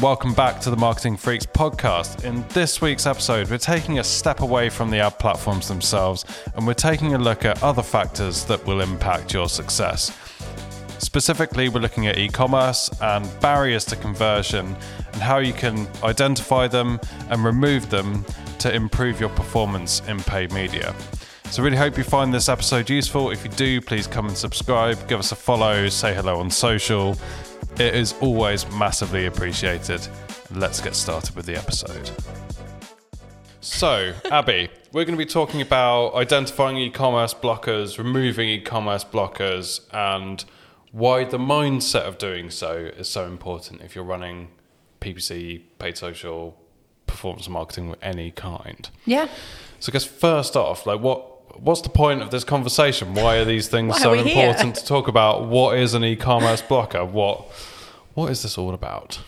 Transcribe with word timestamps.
welcome 0.00 0.32
back 0.32 0.58
to 0.60 0.70
the 0.70 0.76
Marketing 0.76 1.14
Freaks 1.14 1.44
podcast. 1.44 2.24
In 2.24 2.42
this 2.48 2.80
week's 2.80 3.04
episode, 3.04 3.50
we're 3.50 3.58
taking 3.58 3.98
a 3.98 4.04
step 4.04 4.40
away 4.40 4.70
from 4.70 4.90
the 4.90 4.98
ad 4.98 5.18
platforms 5.18 5.68
themselves 5.68 6.24
and 6.54 6.66
we're 6.66 6.72
taking 6.72 7.14
a 7.14 7.18
look 7.18 7.44
at 7.44 7.62
other 7.62 7.82
factors 7.82 8.46
that 8.46 8.64
will 8.66 8.80
impact 8.80 9.34
your 9.34 9.46
success. 9.46 10.16
Specifically, 10.98 11.68
we're 11.68 11.80
looking 11.80 12.06
at 12.06 12.16
e 12.16 12.28
commerce 12.28 12.88
and 13.02 13.28
barriers 13.40 13.84
to 13.86 13.96
conversion 13.96 14.74
and 15.12 15.22
how 15.22 15.36
you 15.38 15.52
can 15.52 15.86
identify 16.02 16.66
them 16.66 16.98
and 17.28 17.44
remove 17.44 17.90
them 17.90 18.24
to 18.58 18.74
improve 18.74 19.20
your 19.20 19.30
performance 19.30 20.00
in 20.08 20.18
paid 20.20 20.50
media. 20.52 20.94
So, 21.50 21.62
really 21.62 21.76
hope 21.76 21.98
you 21.98 22.04
find 22.04 22.32
this 22.32 22.48
episode 22.48 22.88
useful. 22.88 23.32
If 23.32 23.44
you 23.44 23.50
do, 23.50 23.80
please 23.80 24.06
come 24.06 24.28
and 24.28 24.36
subscribe, 24.36 25.08
give 25.08 25.18
us 25.18 25.32
a 25.32 25.36
follow, 25.36 25.88
say 25.88 26.14
hello 26.14 26.38
on 26.38 26.48
social. 26.50 27.16
It 27.80 27.94
is 27.94 28.14
always 28.20 28.70
massively 28.72 29.24
appreciated. 29.24 30.06
Let's 30.50 30.82
get 30.82 30.94
started 30.94 31.34
with 31.34 31.46
the 31.46 31.56
episode. 31.56 32.10
So, 33.62 34.12
Abby, 34.30 34.68
we're 34.92 35.06
going 35.06 35.16
to 35.16 35.24
be 35.24 35.24
talking 35.24 35.62
about 35.62 36.14
identifying 36.14 36.76
e 36.76 36.90
commerce 36.90 37.32
blockers, 37.32 37.96
removing 37.96 38.50
e 38.50 38.60
commerce 38.60 39.02
blockers, 39.02 39.80
and 39.94 40.44
why 40.92 41.24
the 41.24 41.38
mindset 41.38 42.02
of 42.02 42.18
doing 42.18 42.50
so 42.50 42.90
is 42.98 43.08
so 43.08 43.24
important 43.24 43.80
if 43.80 43.94
you're 43.94 44.04
running 44.04 44.48
PPC, 45.00 45.62
paid 45.78 45.96
social, 45.96 46.60
performance 47.06 47.48
marketing 47.48 47.92
of 47.92 47.96
any 48.02 48.30
kind. 48.30 48.90
Yeah. 49.06 49.26
So, 49.78 49.90
I 49.90 49.92
guess 49.94 50.04
first 50.04 50.54
off, 50.54 50.84
like 50.84 51.00
what 51.00 51.30
what's 51.58 51.80
the 51.80 51.88
point 51.88 52.22
of 52.22 52.30
this 52.30 52.44
conversation? 52.44 53.14
Why 53.14 53.36
are 53.36 53.44
these 53.44 53.68
things 53.68 53.96
so 54.00 54.12
important 54.12 54.76
to 54.76 54.84
talk 54.84 55.08
about? 55.08 55.46
What 55.46 55.78
is 55.78 55.94
an 55.94 56.04
e-commerce 56.04 56.62
blocker? 56.62 57.04
What 57.04 57.50
what 58.14 58.30
is 58.30 58.42
this 58.42 58.56
all 58.58 58.74
about? 58.74 59.20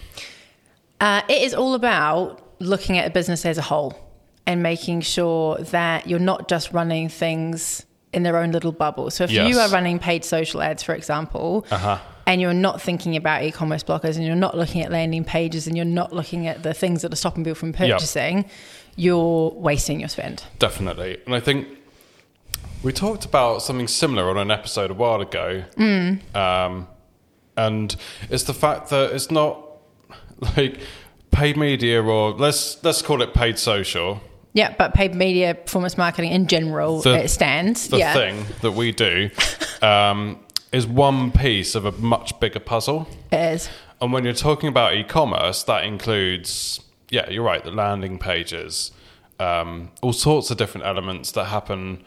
Uh, 1.00 1.22
it 1.28 1.42
is 1.42 1.54
all 1.54 1.74
about 1.74 2.40
looking 2.60 2.96
at 2.98 3.06
a 3.06 3.10
business 3.10 3.44
as 3.44 3.58
a 3.58 3.62
whole 3.62 3.98
and 4.46 4.62
making 4.62 5.00
sure 5.00 5.56
that 5.58 6.06
you're 6.06 6.18
not 6.18 6.48
just 6.48 6.72
running 6.72 7.08
things 7.08 7.84
in 8.12 8.22
their 8.22 8.36
own 8.36 8.52
little 8.52 8.72
bubble. 8.72 9.10
So 9.10 9.24
if 9.24 9.30
Yes. 9.30 9.48
you 9.48 9.58
are 9.58 9.68
running 9.70 9.98
paid 9.98 10.24
social 10.24 10.60
ads, 10.62 10.82
for 10.82 10.94
example, 10.94 11.64
Uh-huh. 11.70 11.98
and 12.26 12.40
you're 12.40 12.52
not 12.54 12.80
thinking 12.80 13.16
about 13.16 13.42
e-commerce 13.42 13.82
blockers 13.82 14.16
and 14.16 14.24
you're 14.26 14.36
not 14.36 14.56
looking 14.56 14.82
at 14.82 14.92
landing 14.92 15.24
pages 15.24 15.66
and 15.66 15.76
you're 15.76 15.86
not 15.86 16.12
looking 16.12 16.46
at 16.46 16.62
the 16.62 16.74
things 16.74 17.02
that 17.02 17.12
are 17.12 17.16
stopping 17.16 17.42
people 17.42 17.54
from 17.54 17.72
purchasing, 17.72 18.44
you're 18.96 19.50
wasting 19.56 20.00
your 20.00 20.08
spend. 20.10 20.44
Definitely. 20.58 21.18
And 21.26 21.34
I 21.34 21.40
think 21.40 21.66
we 22.82 22.92
talked 22.92 23.24
about 23.24 23.62
something 23.62 23.88
similar 23.88 24.28
on 24.28 24.36
an 24.36 24.50
episode 24.50 24.90
a 24.90 24.94
while 24.94 25.20
ago. 25.20 25.64
Mm. 25.76 26.20
Um, 26.36 26.86
and 27.56 27.94
it's 28.30 28.44
the 28.44 28.54
fact 28.54 28.90
that 28.90 29.12
it's 29.12 29.30
not 29.30 29.66
like 30.56 30.78
paid 31.30 31.56
media 31.56 32.02
or 32.02 32.32
let's 32.32 32.82
let's 32.84 33.02
call 33.02 33.22
it 33.22 33.34
paid 33.34 33.58
social. 33.58 34.20
Yeah, 34.54 34.74
but 34.76 34.92
paid 34.92 35.14
media 35.14 35.54
performance 35.54 35.96
marketing 35.96 36.32
in 36.32 36.46
general, 36.46 37.00
The- 37.00 37.24
it 37.24 37.28
stands. 37.28 37.88
The 37.88 37.98
yeah. 37.98 38.12
thing 38.12 38.44
that 38.60 38.72
we 38.72 38.92
do 38.92 39.30
um, 39.82 40.40
is 40.72 40.86
one 40.86 41.32
piece 41.32 41.74
of 41.74 41.86
a 41.86 41.92
much 41.92 42.38
bigger 42.38 42.60
puzzle. 42.60 43.08
It 43.30 43.36
is. 43.54 43.70
And 44.02 44.12
when 44.12 44.24
you're 44.24 44.34
talking 44.34 44.68
about 44.68 44.94
e-commerce, 44.94 45.62
that 45.64 45.84
includes, 45.84 46.80
yeah, 47.08 47.30
you're 47.30 47.44
right, 47.44 47.64
the 47.64 47.70
landing 47.70 48.18
pages, 48.18 48.90
um, 49.40 49.90
all 50.02 50.12
sorts 50.12 50.50
of 50.50 50.58
different 50.58 50.86
elements 50.86 51.30
that 51.32 51.44
happen 51.46 52.04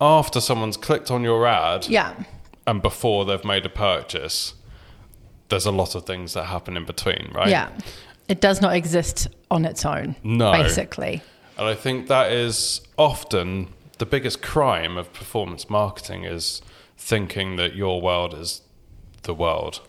after 0.00 0.40
someone's 0.42 0.76
clicked 0.76 1.10
on 1.10 1.22
your 1.22 1.46
ad 1.46 1.86
Yeah. 1.86 2.12
and 2.66 2.82
before 2.82 3.24
they've 3.24 3.44
made 3.44 3.64
a 3.64 3.70
purchase. 3.70 4.52
There's 5.48 5.66
a 5.66 5.72
lot 5.72 5.94
of 5.94 6.04
things 6.04 6.34
that 6.34 6.44
happen 6.44 6.76
in 6.76 6.84
between, 6.84 7.30
right? 7.34 7.48
Yeah. 7.48 7.70
It 8.28 8.40
does 8.40 8.60
not 8.60 8.74
exist 8.74 9.28
on 9.50 9.64
its 9.64 9.84
own. 9.86 10.16
No. 10.22 10.52
Basically. 10.52 11.22
And 11.56 11.66
I 11.66 11.74
think 11.74 12.08
that 12.08 12.30
is 12.30 12.82
often 12.98 13.68
the 13.98 14.06
biggest 14.06 14.42
crime 14.42 14.96
of 14.96 15.12
performance 15.12 15.68
marketing 15.70 16.24
is 16.24 16.60
thinking 16.96 17.56
that 17.56 17.74
your 17.74 18.00
world 18.00 18.34
is 18.34 18.60
the 19.22 19.34
world. 19.34 19.80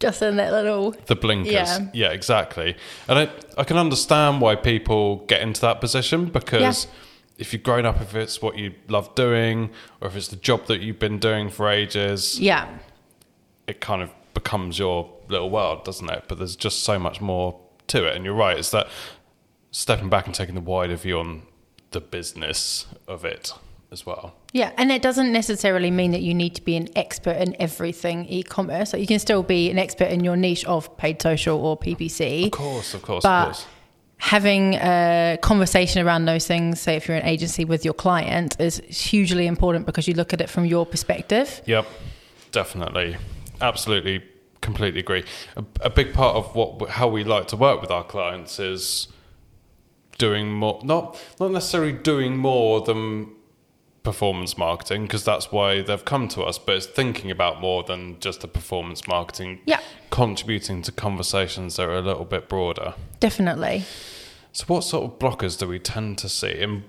Just 0.00 0.20
in 0.22 0.36
that 0.36 0.50
little 0.52 0.92
The 1.06 1.14
blinkers. 1.14 1.52
Yeah. 1.52 1.86
Yeah, 1.92 2.08
exactly. 2.10 2.76
And 3.06 3.18
I, 3.20 3.30
I 3.56 3.64
can 3.64 3.76
understand 3.76 4.40
why 4.40 4.56
people 4.56 5.18
get 5.26 5.42
into 5.42 5.60
that 5.60 5.80
position 5.80 6.24
because 6.26 6.86
Yeah. 6.86 6.90
if 7.38 7.52
you've 7.52 7.62
grown 7.62 7.86
up, 7.86 8.00
if 8.00 8.14
it's 8.16 8.42
what 8.42 8.58
you 8.58 8.74
love 8.88 9.14
doing, 9.14 9.70
or 10.00 10.08
if 10.08 10.16
it's 10.16 10.28
the 10.28 10.36
job 10.36 10.66
that 10.66 10.80
you've 10.80 10.98
been 10.98 11.18
doing 11.20 11.50
for 11.50 11.68
ages, 11.68 12.40
Yeah. 12.40 12.66
it 13.68 13.80
kind 13.80 14.02
of 14.02 14.10
becomes 14.34 14.78
your 14.78 15.12
little 15.28 15.50
world, 15.50 15.84
doesn't 15.84 16.08
it? 16.10 16.24
But 16.28 16.38
there's 16.38 16.56
just 16.56 16.80
so 16.82 16.98
much 16.98 17.20
more 17.20 17.58
to 17.88 18.06
it. 18.06 18.16
And 18.16 18.24
you're 18.24 18.34
right, 18.34 18.58
it's 18.58 18.70
that 18.70 18.88
stepping 19.70 20.08
back 20.08 20.26
and 20.26 20.34
taking 20.34 20.54
the 20.54 20.60
wider 20.60 20.96
view 20.96 21.18
on 21.18 21.42
the 21.90 22.00
business 22.00 22.86
of 23.06 23.24
it 23.24 23.52
as 23.90 24.06
well. 24.06 24.34
Yeah, 24.52 24.72
and 24.78 24.90
it 24.90 25.02
doesn't 25.02 25.32
necessarily 25.32 25.90
mean 25.90 26.12
that 26.12 26.22
you 26.22 26.32
need 26.34 26.54
to 26.54 26.62
be 26.62 26.76
an 26.76 26.88
expert 26.96 27.36
in 27.36 27.54
everything 27.60 28.26
e-commerce. 28.26 28.92
Like 28.92 29.00
you 29.00 29.06
can 29.06 29.18
still 29.18 29.42
be 29.42 29.70
an 29.70 29.78
expert 29.78 30.06
in 30.06 30.24
your 30.24 30.36
niche 30.36 30.64
of 30.64 30.96
paid 30.96 31.20
social 31.20 31.58
or 31.58 31.78
PPC. 31.78 32.46
Of 32.46 32.52
course, 32.52 32.94
of 32.94 33.02
course, 33.02 33.24
of 33.24 33.28
But 33.28 33.44
course. 33.44 33.66
having 34.16 34.74
a 34.74 35.38
conversation 35.42 36.06
around 36.06 36.24
those 36.24 36.46
things, 36.46 36.80
say 36.80 36.96
if 36.96 37.06
you're 37.06 37.18
an 37.18 37.26
agency 37.26 37.66
with 37.66 37.84
your 37.84 37.94
client, 37.94 38.56
is 38.58 38.78
hugely 38.88 39.46
important 39.46 39.84
because 39.84 40.08
you 40.08 40.14
look 40.14 40.32
at 40.32 40.40
it 40.40 40.48
from 40.48 40.64
your 40.64 40.86
perspective. 40.86 41.60
Yep, 41.66 41.86
definitely, 42.50 43.16
absolutely, 43.62 44.24
completely 44.60 45.00
agree. 45.00 45.24
A, 45.56 45.64
a 45.80 45.90
big 45.90 46.12
part 46.12 46.36
of 46.36 46.54
what 46.54 46.90
how 46.90 47.08
we 47.08 47.24
like 47.24 47.46
to 47.48 47.56
work 47.56 47.80
with 47.80 47.90
our 47.90 48.04
clients 48.04 48.58
is 48.58 49.08
doing 50.18 50.52
more, 50.52 50.80
not 50.82 51.18
not 51.40 51.50
necessarily 51.50 51.92
doing 51.92 52.36
more 52.36 52.80
than 52.80 53.32
performance 54.02 54.58
marketing 54.58 55.02
because 55.02 55.24
that's 55.24 55.52
why 55.52 55.80
they've 55.80 56.04
come 56.04 56.26
to 56.28 56.42
us, 56.42 56.58
but 56.58 56.76
it's 56.76 56.86
thinking 56.86 57.30
about 57.30 57.60
more 57.60 57.84
than 57.84 58.18
just 58.20 58.40
the 58.40 58.48
performance 58.48 59.06
marketing. 59.06 59.60
Yeah. 59.64 59.80
contributing 60.10 60.82
to 60.82 60.92
conversations 60.92 61.76
that 61.76 61.88
are 61.88 61.96
a 61.96 62.02
little 62.02 62.24
bit 62.24 62.48
broader. 62.48 62.94
Definitely. 63.20 63.84
So, 64.52 64.66
what 64.66 64.84
sort 64.84 65.04
of 65.04 65.18
blockers 65.18 65.58
do 65.58 65.66
we 65.66 65.78
tend 65.78 66.18
to 66.18 66.28
see? 66.28 66.60
And 66.60 66.84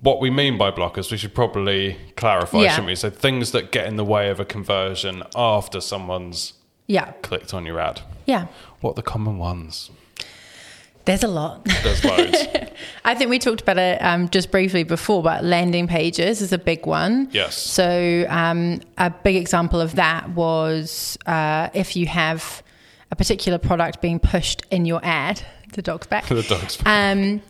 what 0.00 0.20
we 0.20 0.30
mean 0.30 0.56
by 0.58 0.70
blockers, 0.70 1.10
we 1.10 1.16
should 1.16 1.34
probably 1.34 1.96
clarify, 2.16 2.58
Yeah. 2.62 2.70
shouldn't 2.70 2.86
we? 2.88 2.94
So, 2.94 3.10
things 3.10 3.50
that 3.52 3.72
get 3.72 3.86
in 3.86 3.96
the 3.96 4.04
way 4.04 4.30
of 4.30 4.38
a 4.40 4.44
conversion 4.44 5.22
after 5.34 5.80
someone's 5.80 6.52
Yeah. 6.86 7.12
clicked 7.22 7.52
on 7.52 7.66
your 7.66 7.80
ad. 7.80 8.02
Yeah. 8.26 8.46
What 8.80 8.90
are 8.92 8.94
the 8.94 9.02
common 9.02 9.38
ones? 9.38 9.90
There's 11.04 11.24
a 11.24 11.28
lot. 11.28 11.64
There's 11.82 12.04
loads. 12.04 12.36
I 13.04 13.14
think 13.14 13.30
we 13.30 13.38
talked 13.38 13.62
about 13.62 13.78
it 13.78 13.98
um, 14.02 14.28
just 14.28 14.50
briefly 14.50 14.82
before, 14.84 15.22
but 15.22 15.42
landing 15.42 15.86
pages 15.88 16.42
is 16.42 16.52
a 16.52 16.58
big 16.58 16.84
one. 16.86 17.28
Yes. 17.32 17.56
So 17.56 18.26
um, 18.28 18.80
a 18.98 19.08
big 19.08 19.36
example 19.36 19.80
of 19.80 19.94
that 19.96 20.28
was 20.30 21.16
uh, 21.26 21.70
if 21.72 21.96
you 21.96 22.06
have 22.06 22.62
a 23.10 23.16
particular 23.16 23.56
product 23.56 24.02
being 24.02 24.18
pushed 24.18 24.62
in 24.70 24.84
your 24.84 25.00
ad, 25.02 25.40
the 25.72 25.80
dog's 25.80 26.06
back. 26.06 26.26
the 26.28 26.42
dogs. 26.42 26.78
um, 26.84 27.40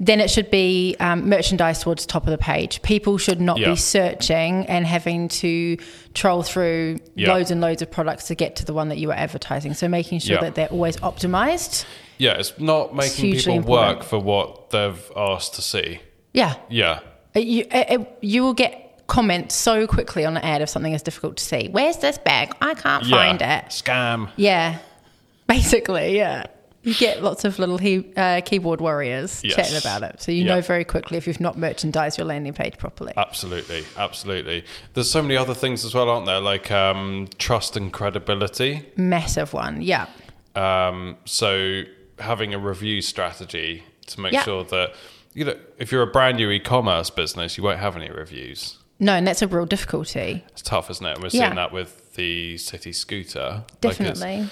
then 0.00 0.20
it 0.20 0.30
should 0.30 0.48
be 0.50 0.94
um, 1.00 1.28
merchandise 1.28 1.82
towards 1.82 2.06
top 2.06 2.24
of 2.24 2.30
the 2.30 2.38
page. 2.38 2.80
People 2.82 3.18
should 3.18 3.40
not 3.40 3.58
Yeah. 3.58 3.70
be 3.70 3.76
searching 3.76 4.64
and 4.66 4.86
having 4.86 5.26
to 5.28 5.76
troll 6.14 6.42
through 6.44 6.98
Yeah. 7.16 7.32
loads 7.32 7.50
and 7.50 7.60
loads 7.60 7.82
of 7.82 7.90
products 7.90 8.28
to 8.28 8.36
get 8.36 8.54
to 8.56 8.64
the 8.64 8.72
one 8.72 8.88
that 8.90 8.98
you 8.98 9.10
are 9.10 9.16
advertising. 9.16 9.74
So 9.74 9.88
making 9.88 10.20
sure 10.20 10.36
Yeah. 10.36 10.42
that 10.42 10.54
they're 10.54 10.68
always 10.68 10.96
optimized. 10.98 11.84
Yeah, 12.16 12.32
it's 12.34 12.52
not 12.58 12.94
making 12.94 13.24
hugely 13.24 13.58
people 13.58 13.72
work 13.72 14.02
for 14.04 14.18
what 14.20 14.70
they've 14.70 15.12
asked 15.16 15.54
to 15.54 15.62
see. 15.62 16.00
Yeah, 16.32 16.54
Yeah. 16.68 17.00
Uh, 17.36 17.40
You, 17.40 17.64
uh, 17.72 17.84
uh, 17.90 17.98
you 18.20 18.42
will 18.44 18.54
get 18.54 19.02
comments 19.08 19.54
so 19.54 19.86
quickly 19.86 20.24
on 20.24 20.36
an 20.36 20.42
ad 20.44 20.62
if 20.62 20.68
something 20.68 20.92
is 20.92 21.02
difficult 21.02 21.36
to 21.38 21.44
see. 21.44 21.68
Where's 21.72 21.96
this 21.96 22.18
bag? 22.18 22.52
I 22.60 22.74
can't 22.74 23.04
find 23.06 23.40
it. 23.42 23.64
Scam. 23.70 24.28
Yeah, 24.36 24.76
basically, 25.48 26.16
yeah. 26.16 26.44
You 26.82 26.94
get 26.94 27.22
lots 27.22 27.44
of 27.44 27.58
little 27.58 27.76
he, 27.78 28.12
uh, 28.16 28.40
keyboard 28.44 28.80
warriors 28.80 29.42
Yes. 29.44 29.56
chatting 29.56 29.76
about 29.76 30.02
it. 30.02 30.22
So 30.22 30.30
you 30.32 30.44
Yeah. 30.44 30.54
know 30.56 30.60
very 30.60 30.84
quickly 30.84 31.18
if 31.18 31.26
you've 31.26 31.40
not 31.40 31.58
merchandised 31.58 32.16
your 32.18 32.26
landing 32.26 32.52
page 32.52 32.78
properly. 32.78 33.12
Absolutely, 33.16 33.84
absolutely. 33.96 34.64
There's 34.94 35.10
so 35.10 35.20
many 35.20 35.36
other 35.36 35.54
things 35.54 35.84
as 35.84 35.94
well, 35.94 36.08
aren't 36.08 36.26
there? 36.26 36.40
Like 36.40 36.70
um, 36.70 37.28
trust 37.38 37.76
and 37.76 37.92
credibility. 37.92 38.82
Massive 38.96 39.52
one, 39.52 39.82
yeah. 39.82 40.06
Um, 40.54 41.16
so 41.24 41.82
having 42.18 42.54
a 42.54 42.58
review 42.58 43.02
strategy 43.02 43.84
to 44.06 44.20
make 44.20 44.32
Yeah. 44.32 44.44
sure 44.44 44.64
that 44.64 44.94
you 45.34 45.44
know 45.44 45.56
if 45.78 45.92
you're 45.92 46.02
a 46.02 46.06
brand 46.06 46.36
new 46.36 46.50
e-commerce 46.50 47.10
business, 47.10 47.56
you 47.58 47.64
won't 47.64 47.80
have 47.80 47.96
any 47.96 48.10
reviews. 48.10 48.78
No, 49.00 49.12
and 49.14 49.26
that's 49.26 49.42
a 49.42 49.46
real 49.46 49.66
difficulty. 49.66 50.44
It's 50.48 50.62
tough, 50.62 50.90
isn't 50.90 51.06
it? 51.06 51.12
And 51.14 51.22
we're 51.22 51.28
Yeah. 51.32 51.46
seeing 51.46 51.54
that 51.56 51.72
with 51.72 52.14
the 52.14 52.56
city 52.58 52.92
scooter. 52.92 53.62
Like 53.66 53.80
Definitely. 53.80 54.48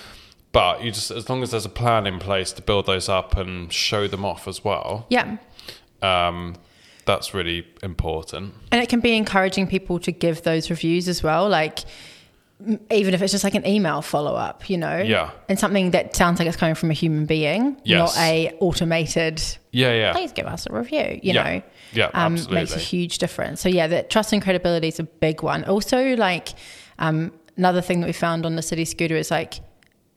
But 0.57 0.83
you 0.83 0.91
just 0.91 1.11
as 1.11 1.29
long 1.29 1.43
as 1.43 1.51
there's 1.51 1.67
a 1.67 1.69
plan 1.83 2.07
in 2.07 2.19
place 2.19 2.51
to 2.51 2.63
build 2.63 2.87
those 2.87 3.11
up 3.11 3.37
and 3.37 3.71
show 3.71 4.09
them 4.09 4.25
off 4.25 4.49
as 4.49 4.65
well, 4.65 5.05
yeah. 5.11 5.37
um, 6.01 6.57
that's 7.05 7.35
really 7.35 7.67
important. 7.83 8.55
And 8.73 8.83
it 8.83 8.89
can 8.89 9.01
be 9.01 9.15
encouraging 9.15 9.67
people 9.67 9.99
to 10.01 10.11
give 10.11 10.45
those 10.45 10.71
reviews 10.71 11.09
as 11.09 11.23
well. 11.23 11.47
Like, 11.47 11.81
even 12.91 13.13
if 13.13 13.21
it's 13.21 13.33
just 13.33 13.45
like 13.45 13.55
an 13.55 13.67
email 13.67 14.01
follow 14.01 14.35
up, 14.35 14.71
you 14.71 14.79
know? 14.79 14.97
Yeah. 14.97 15.31
And 15.47 15.59
something 15.59 15.91
that 15.91 16.17
sounds 16.17 16.39
like 16.39 16.49
it's 16.49 16.57
coming 16.57 16.75
from 16.75 16.91
a 16.91 16.95
human 16.95 17.27
being, 17.27 17.79
Yes. 17.85 18.17
not 18.17 18.23
a 18.25 18.57
automated, 18.61 19.43
Yeah, 19.73 19.93
yeah. 19.93 20.13
please 20.13 20.33
give 20.33 20.47
us 20.47 20.67
a 20.71 20.73
review, 20.73 21.21
you 21.23 21.35
Yeah. 21.35 21.43
know? 21.43 21.63
Yeah, 21.93 22.11
um, 22.15 22.39
Makes 22.51 22.75
a 22.75 22.79
huge 22.79 23.19
difference. 23.19 23.61
So 23.61 23.69
yeah, 23.69 23.89
that 23.89 24.09
trust 24.09 24.33
and 24.33 24.41
credibility 24.41 24.89
is 24.89 24.99
a 24.99 25.05
big 25.05 25.43
one. 25.43 25.65
Also 25.65 26.17
like, 26.17 26.49
um, 26.99 27.31
another 27.59 27.83
thing 27.83 28.01
that 28.01 28.07
we 28.07 28.15
found 28.15 28.47
on 28.47 28.57
the 28.57 28.63
city 28.63 28.87
scooter 28.87 29.17
is 29.17 29.31
like 29.31 29.61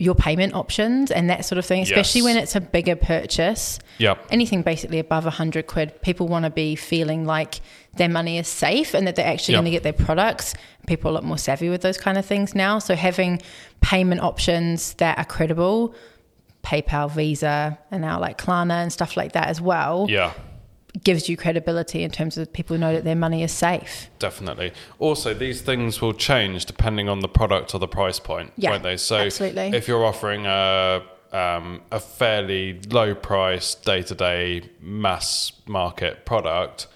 your 0.01 0.16
payment 0.16 0.54
options 0.54 1.12
and 1.12 1.30
that 1.30 1.44
sort 1.44 1.60
of 1.60 1.66
thing, 1.66 1.81
especially 1.84 2.19
Yes. 2.19 2.25
when 2.25 2.38
it's 2.38 2.56
a 2.56 2.62
bigger 2.62 2.96
purchase. 2.96 3.80
Yep. 3.98 4.28
Anything 4.31 4.62
basically 4.62 4.98
above 4.98 5.25
a 5.25 5.30
hundred 5.30 5.68
quid, 5.68 6.01
people 6.01 6.28
want 6.30 6.46
to 6.46 6.50
be 6.50 6.75
feeling 6.75 7.25
like 7.25 7.60
their 7.98 8.07
money 8.07 8.38
is 8.38 8.48
safe 8.48 8.94
and 8.94 9.06
that 9.06 9.18
they're 9.18 9.28
actually 9.28 9.54
Yep. 9.56 9.57
going 9.57 9.66
to 9.66 9.72
get 9.72 9.84
their 9.84 9.92
products. 10.06 10.54
People 10.88 11.10
are 11.10 11.12
a 11.12 11.16
lot 11.16 11.25
more 11.25 11.38
savvy 11.38 11.68
with 11.68 11.81
those 11.81 11.98
kind 11.98 12.18
of 12.18 12.25
things 12.25 12.56
now. 12.56 12.80
So 12.80 12.96
having 12.96 13.42
payment 13.81 14.22
options 14.22 14.94
that 14.96 15.18
are 15.19 15.25
credible, 15.25 15.94
PayPal, 16.63 17.12
Visa, 17.12 17.78
and 17.92 18.01
now 18.01 18.19
like 18.22 18.38
Klarna 18.38 18.81
and 18.81 18.94
stuff 18.94 19.18
like 19.18 19.34
that 19.34 19.48
as 19.50 19.60
well, 19.60 20.06
Yeah. 20.10 20.31
Gives 21.03 21.30
you 21.30 21.38
credibility 21.38 22.03
in 22.03 22.12
terms 22.12 22.38
of 22.38 22.51
people 22.51 22.77
know 22.77 22.94
that 22.94 23.03
their 23.03 23.15
money 23.15 23.44
is 23.44 23.51
safe. 23.51 24.09
Definitely. 24.19 24.71
Also, 24.97 25.33
these 25.33 25.62
things 25.62 26.01
will 26.01 26.13
change 26.13 26.65
depending 26.65 27.07
on 27.07 27.19
the 27.19 27.27
product 27.30 27.74
or 27.75 27.80
the 27.80 27.88
price 27.88 28.19
point, 28.19 28.51
Yeah, 28.57 28.71
won't 28.71 28.83
they? 28.83 28.97
So, 28.97 29.18
absolutely. 29.18 29.68
if 29.75 29.88
you're 29.88 30.06
offering 30.06 30.45
a 30.45 31.03
um, 31.31 31.81
a 31.91 32.00
fairly 32.00 32.80
low 32.89 33.13
price 33.13 33.75
day 33.75 34.01
to 34.01 34.15
day 34.15 34.63
mass 34.81 35.51
market 35.68 36.25
product, 36.25 36.88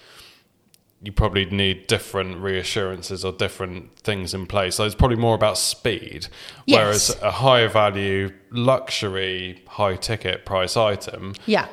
you 1.00 1.12
probably 1.12 1.44
need 1.44 1.86
different 1.86 2.38
reassurances 2.38 3.24
or 3.24 3.30
different 3.32 3.96
things 3.98 4.34
in 4.34 4.46
place. 4.46 4.74
So 4.76 4.84
it's 4.84 4.94
probably 4.94 5.18
more 5.18 5.34
about 5.34 5.56
speed. 5.58 6.28
Yes. 6.66 6.78
Whereas 6.78 7.22
a 7.22 7.30
higher 7.30 7.68
value 7.68 8.32
luxury 8.50 9.62
high 9.68 9.96
ticket 9.96 10.44
price 10.44 10.76
item, 10.76 11.34
Yeah. 11.46 11.68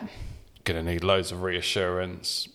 Going 0.64 0.84
to 0.84 0.92
need 0.92 1.04
loads 1.04 1.32
of 1.32 1.42
reassurance, 1.44 2.48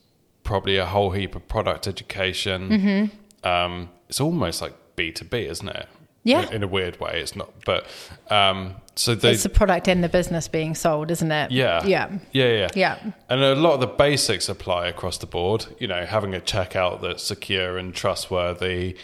probably 0.45 0.77
a 0.77 0.87
whole 0.87 1.11
heap 1.11 1.35
of 1.35 1.47
product 1.49 1.87
education. 1.87 2.69
Mm-hmm. 2.69 3.47
Um, 3.49 3.91
it's 4.09 4.21
almost 4.21 4.63
like 4.63 4.75
B 4.97 5.13
two 5.13 5.25
B, 5.25 5.47
isn't 5.47 5.69
it? 5.69 5.89
Yeah. 6.25 6.49
In, 6.49 6.55
in 6.55 6.63
a 6.65 6.67
weird 6.69 6.99
way, 6.99 7.21
it's 7.21 7.37
not. 7.37 7.53
But 7.65 7.87
um, 8.31 8.75
so 8.97 9.15
they, 9.15 9.31
It's 9.33 9.45
the 9.45 9.49
product 9.49 9.87
and 9.89 10.03
the 10.03 10.09
business 10.09 10.49
being 10.49 10.75
sold, 10.75 11.11
isn't 11.13 11.31
it? 11.31 11.53
yeah, 11.53 11.85
Yeah. 11.87 12.19
yeah, 12.33 12.49
yeah, 12.49 12.69
Yeah. 12.75 13.13
And 13.29 13.43
a 13.43 13.55
lot 13.55 13.75
of 13.75 13.81
the 13.81 13.87
basics 13.87 14.49
apply 14.49 14.89
across 14.89 15.19
the 15.19 15.27
board. 15.27 15.67
You 15.79 15.87
know, 15.87 16.05
having 16.05 16.35
a 16.35 16.41
checkout 16.41 17.01
that's 17.01 17.23
secure 17.23 17.79
and 17.79 17.95
trustworthy, 17.95 18.97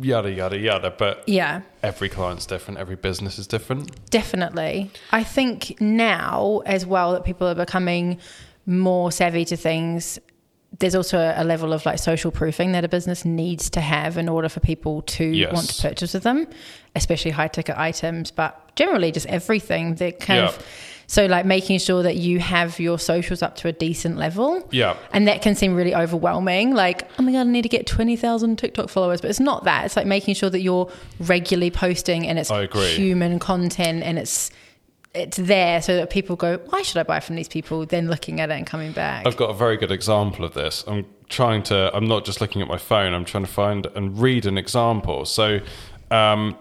yada 0.00 0.30
yada 0.30 0.58
yada. 0.58 0.90
But 0.96 1.24
Yeah. 1.26 1.62
every 1.82 2.08
client's 2.08 2.46
different. 2.46 2.78
Every 2.78 2.96
business 2.96 3.38
is 3.38 3.46
different. 3.46 4.10
Definitely. 4.10 4.90
I 5.12 5.22
think 5.24 5.80
now 5.80 6.62
as 6.66 6.86
well 6.86 7.12
that 7.12 7.24
people 7.24 7.46
are 7.48 7.54
becoming 7.54 8.18
more 8.66 9.10
savvy 9.12 9.44
to 9.46 9.56
things. 9.56 10.18
There's 10.78 10.94
also 10.94 11.34
a 11.36 11.42
level 11.44 11.72
of 11.72 11.84
like 11.84 11.98
social 11.98 12.30
proofing 12.30 12.72
that 12.72 12.84
a 12.84 12.88
business 12.88 13.24
needs 13.24 13.68
to 13.70 13.80
have 13.80 14.16
in 14.16 14.28
order 14.28 14.48
for 14.48 14.60
people 14.60 15.02
to 15.02 15.24
Yes. 15.24 15.52
want 15.52 15.68
to 15.70 15.82
purchase 15.82 16.14
with 16.14 16.22
them, 16.22 16.46
especially 16.94 17.32
high 17.32 17.48
ticket 17.48 17.76
items, 17.76 18.30
but 18.30 18.74
generally 18.76 19.10
just 19.10 19.26
everything. 19.26 19.96
They're 19.96 20.12
kind 20.12 20.40
Yeah. 20.40 20.48
of 20.48 20.66
so 21.10 21.26
like 21.26 21.44
making 21.44 21.80
sure 21.80 22.04
that 22.04 22.18
you 22.18 22.38
have 22.38 22.78
your 22.78 22.96
socials 22.96 23.42
up 23.42 23.56
to 23.56 23.66
a 23.66 23.72
decent 23.72 24.16
level. 24.16 24.64
Yeah. 24.70 24.96
And 25.12 25.26
that 25.26 25.42
can 25.42 25.56
seem 25.56 25.74
really 25.74 25.92
overwhelming. 25.92 26.72
Like, 26.72 27.10
oh 27.18 27.24
my 27.24 27.32
God, 27.32 27.40
I 27.40 27.50
need 27.50 27.62
to 27.62 27.68
get 27.68 27.88
20,000 27.88 28.56
TikTok 28.56 28.88
followers. 28.88 29.20
But 29.20 29.28
it's 29.28 29.40
not 29.40 29.64
that. 29.64 29.86
It's 29.86 29.96
like 29.96 30.06
making 30.06 30.36
sure 30.36 30.50
that 30.50 30.60
you're 30.60 30.88
regularly 31.18 31.72
posting 31.72 32.28
and 32.28 32.38
it's 32.38 32.48
human 32.94 33.40
content 33.40 34.04
and 34.04 34.20
it's 34.20 34.52
it's 35.12 35.36
there 35.36 35.82
so 35.82 35.96
that 35.96 36.10
people 36.10 36.36
go, 36.36 36.58
why 36.66 36.82
should 36.82 36.98
I 36.98 37.02
buy 37.02 37.18
from 37.18 37.34
these 37.34 37.48
people? 37.48 37.84
Then 37.84 38.06
looking 38.06 38.40
at 38.40 38.48
it 38.50 38.54
and 38.54 38.64
coming 38.64 38.92
back. 38.92 39.26
I've 39.26 39.36
got 39.36 39.50
a 39.50 39.54
very 39.54 39.76
good 39.76 39.90
example 39.90 40.44
of 40.44 40.54
this. 40.54 40.84
I'm 40.86 41.06
trying 41.28 41.64
to, 41.64 41.90
I'm 41.92 42.06
not 42.06 42.24
just 42.24 42.40
looking 42.40 42.62
at 42.62 42.68
my 42.68 42.78
phone, 42.78 43.14
I'm 43.14 43.24
trying 43.24 43.44
to 43.44 43.50
find 43.50 43.86
and 43.96 44.16
read 44.16 44.46
an 44.46 44.56
example. 44.56 45.24
So, 45.24 45.58
um, 46.12 46.56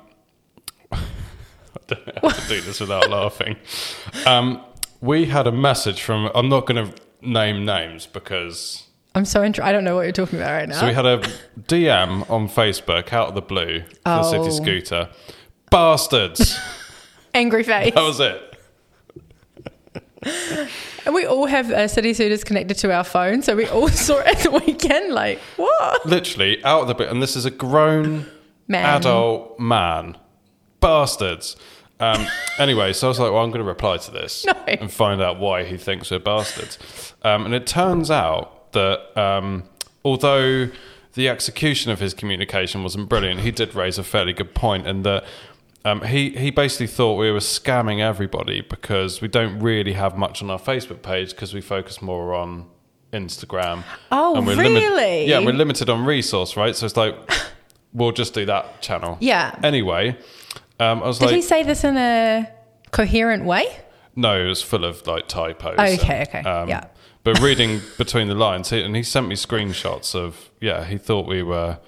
I 0.91 0.97
don't 0.97 1.01
know 1.01 1.28
how 2.21 2.29
to 2.29 2.47
do 2.47 2.61
this 2.61 2.79
without 2.79 3.09
laughing. 3.09 3.55
Um, 4.25 4.61
we 5.01 5.25
had 5.25 5.47
a 5.47 5.51
message 5.51 6.01
from, 6.01 6.29
I'm 6.35 6.49
not 6.49 6.65
going 6.65 6.85
to 6.91 6.93
name 7.21 7.65
names 7.65 8.05
because. 8.05 8.85
I'm 9.15 9.25
so 9.25 9.43
interested. 9.43 9.67
I 9.67 9.71
don't 9.71 9.83
know 9.83 9.95
what 9.95 10.03
you're 10.03 10.11
talking 10.11 10.39
about 10.39 10.51
right 10.51 10.69
now. 10.69 10.79
So 10.79 10.87
we 10.87 10.93
had 10.93 11.05
a 11.05 11.19
DM 11.61 12.29
on 12.29 12.47
Facebook 12.47 13.11
out 13.13 13.29
of 13.29 13.35
the 13.35 13.41
blue 13.41 13.81
for 13.81 13.87
the 14.03 14.21
Oh. 14.21 14.31
City 14.31 14.51
Scooter. 14.51 15.09
Bastards! 15.71 16.57
Angry 17.33 17.63
face. 17.63 17.93
that 17.93 18.01
was 18.01 18.19
it. 18.19 18.45
and 21.05 21.13
we 21.15 21.25
all 21.25 21.45
have 21.45 21.71
uh, 21.71 21.87
city 21.87 22.13
scooters 22.13 22.43
connected 22.43 22.75
to 22.77 22.91
our 22.93 23.03
phone. 23.03 23.41
So 23.41 23.55
we 23.55 23.67
all 23.67 23.87
saw 23.89 24.19
it 24.19 24.27
at 24.27 24.37
the 24.39 24.51
weekend. 24.51 25.13
Like, 25.13 25.39
what? 25.57 26.05
Literally 26.05 26.63
out 26.65 26.81
of 26.83 26.87
the 26.87 26.93
blue. 26.95 27.05
And 27.07 27.21
this 27.21 27.35
is 27.35 27.45
a 27.45 27.51
grown 27.51 28.25
Man. 28.67 28.83
adult 28.97 29.59
man. 29.59 30.17
Bastards. 30.81 31.55
Um, 31.99 32.25
anyway, 32.57 32.93
so 32.93 33.07
I 33.07 33.09
was 33.09 33.19
like, 33.19 33.31
well, 33.31 33.43
I'm 33.43 33.49
going 33.51 33.63
to 33.63 33.67
reply 33.67 33.97
to 33.97 34.11
this 34.11 34.45
No. 34.47 34.53
and 34.67 34.91
find 34.91 35.21
out 35.21 35.39
why 35.39 35.65
he 35.65 35.77
thinks 35.77 36.11
we're 36.11 36.19
bastards. 36.19 37.13
Um, 37.23 37.45
and 37.45 37.53
it 37.53 37.67
turns 37.67 38.09
out 38.09 38.71
that 38.71 39.17
um, 39.19 39.63
although 40.05 40.69
the 41.13 41.27
execution 41.27 41.91
of 41.91 41.99
his 41.99 42.13
communication 42.13 42.83
wasn't 42.83 43.09
brilliant, 43.09 43.41
he 43.41 43.51
did 43.51 43.75
raise 43.75 43.97
a 43.97 44.03
fairly 44.03 44.31
good 44.33 44.53
point 44.55 44.87
in 44.87 45.01
that 45.03 45.25
um, 45.85 46.01
he, 46.03 46.29
he 46.31 46.51
basically 46.51 46.87
thought 46.87 47.15
we 47.15 47.31
were 47.31 47.39
scamming 47.39 47.99
everybody 47.99 48.61
because 48.61 49.21
we 49.21 49.27
don't 49.27 49.59
really 49.59 49.93
have 49.93 50.17
much 50.17 50.41
on 50.41 50.49
our 50.49 50.59
Facebook 50.59 51.01
page 51.01 51.31
because 51.31 51.53
we 51.53 51.61
focus 51.61 52.01
more 52.01 52.33
on 52.33 52.65
Instagram. 53.13 53.83
Oh, 54.11 54.41
we're 54.41 54.55
really? 54.55 55.25
yeah, 55.25 55.39
we're 55.39 55.53
limited 55.53 55.89
on 55.89 56.05
resource, 56.05 56.55
right? 56.55 56.75
So 56.75 56.85
it's 56.85 56.97
like, 56.97 57.15
we'll 57.93 58.11
just 58.11 58.33
do 58.33 58.45
that 58.45 58.81
channel. 58.81 59.17
Yeah. 59.19 59.57
Anyway, 59.63 60.17
um, 60.79 61.03
I 61.03 61.07
was 61.07 61.19
Did 61.19 61.25
like, 61.25 61.35
he 61.35 61.41
say 61.41 61.63
this 61.63 61.83
in 61.83 61.97
a 61.97 62.49
coherent 62.91 63.45
way? 63.45 63.65
no, 64.15 64.41
it 64.43 64.47
was 64.47 64.61
full 64.61 64.83
of 64.85 65.05
like 65.07 65.27
typos. 65.27 65.75
Oh, 65.77 65.83
okay, 65.83 66.23
okay, 66.23 66.39
um, 66.41 66.67
yeah. 66.69 66.85
But 67.23 67.39
reading 67.41 67.81
between 67.97 68.27
the 68.27 68.35
lines, 68.35 68.69
he, 68.69 68.81
and 68.81 68.95
he 68.95 69.03
sent 69.03 69.27
me 69.27 69.35
screenshots 69.35 70.15
of, 70.15 70.49
yeah, 70.59 70.85
he 70.85 70.97
thought 70.97 71.27
we 71.27 71.43
were, 71.43 71.79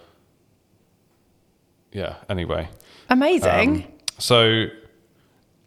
yeah, 1.92 2.15
anyway. 2.30 2.70
Amazing. 3.10 3.70
Um, 3.70 3.84
so, 4.18 4.65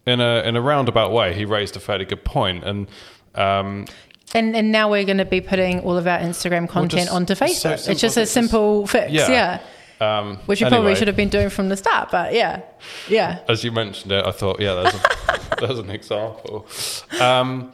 in 0.07 0.21
a 0.21 0.43
in 0.43 0.57
a 0.57 0.61
roundabout 0.63 1.13
way, 1.13 1.35
he 1.35 1.45
raised 1.45 1.77
a 1.77 1.81
fairly 1.81 2.05
good 2.05 2.25
point, 2.25 2.65
and 2.65 2.89
um, 3.35 3.87
and 4.33 4.55
and 4.57 4.71
now 4.73 4.91
we're 4.91 5.05
going 5.05 5.19
to 5.19 5.25
be 5.25 5.41
putting 5.41 5.81
all 5.81 5.97
of 5.97 6.07
our 6.07 6.19
Instagram 6.19 6.69
content 6.69 7.11
onto 7.11 7.33
it's 7.33 7.61
so 7.61 7.71
Facebook. 7.71 7.89
it's 7.91 8.01
just 8.01 8.17
a 8.17 8.27
simple 8.27 8.87
fix, 8.87 9.13
Yeah. 9.13 9.29
yeah. 9.31 9.61
Um, 10.01 10.37
Which 10.47 10.61
you 10.61 10.67
probably 10.69 10.95
should 10.95 11.09
have 11.09 11.17
been 11.17 11.29
doing 11.29 11.51
from 11.51 11.69
the 11.69 11.77
start, 11.77 12.11
but 12.11 12.35
yeah, 12.35 12.63
yeah. 13.09 13.41
as 13.49 13.65
you 13.65 13.73
mentioned 13.73 14.13
it, 14.13 14.27
I 14.27 14.31
thought, 14.31 14.61
yeah, 14.61 14.75
there's, 14.75 14.95
a, 14.95 15.57
there's 15.67 15.79
an 15.79 15.91
example. 15.91 16.67
Um, 17.21 17.73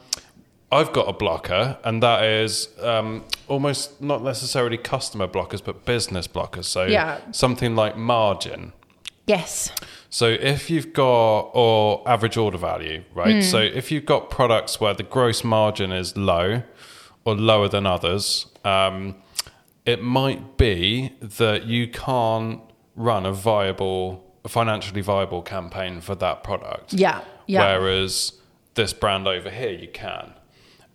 I've 0.71 0.93
got 0.93 1.09
a 1.09 1.13
blocker, 1.13 1.77
and 1.83 2.01
that 2.01 2.23
is 2.23 2.69
um, 2.81 3.25
almost 3.49 4.01
not 4.01 4.23
necessarily 4.23 4.77
customer 4.77 5.27
blockers, 5.27 5.61
but 5.63 5.85
business 5.85 6.27
blockers. 6.27 6.65
So 6.65 6.85
Yeah. 6.85 7.19
something 7.31 7.75
like 7.75 7.97
margin. 7.97 8.71
Yes. 9.27 9.71
So 10.09 10.27
if 10.27 10.69
you've 10.69 10.93
got 10.93 11.51
or 11.53 12.03
average 12.07 12.37
order 12.37 12.57
value, 12.57 13.03
right? 13.13 13.35
Hmm. 13.35 13.41
So 13.41 13.57
if 13.59 13.91
you've 13.91 14.05
got 14.05 14.29
products 14.29 14.79
where 14.79 14.93
the 14.93 15.03
gross 15.03 15.43
margin 15.43 15.91
is 15.91 16.15
low 16.17 16.63
or 17.25 17.35
lower 17.35 17.67
than 17.67 17.85
others, 17.85 18.47
um, 18.65 19.15
it 19.85 20.01
might 20.01 20.57
be 20.57 21.13
that 21.21 21.65
you 21.65 21.87
can't 21.87 22.61
run 22.95 23.25
a 23.25 23.33
viable, 23.33 24.23
a 24.45 24.49
financially 24.49 25.01
viable 25.01 25.41
campaign 25.41 26.01
for 26.01 26.15
that 26.15 26.43
product. 26.43 26.93
Yeah. 26.93 27.21
Yeah. 27.47 27.77
Whereas 27.77 28.33
this 28.75 28.93
brand 28.93 29.27
over 29.27 29.49
here, 29.49 29.71
you 29.71 29.87
can. 29.87 30.33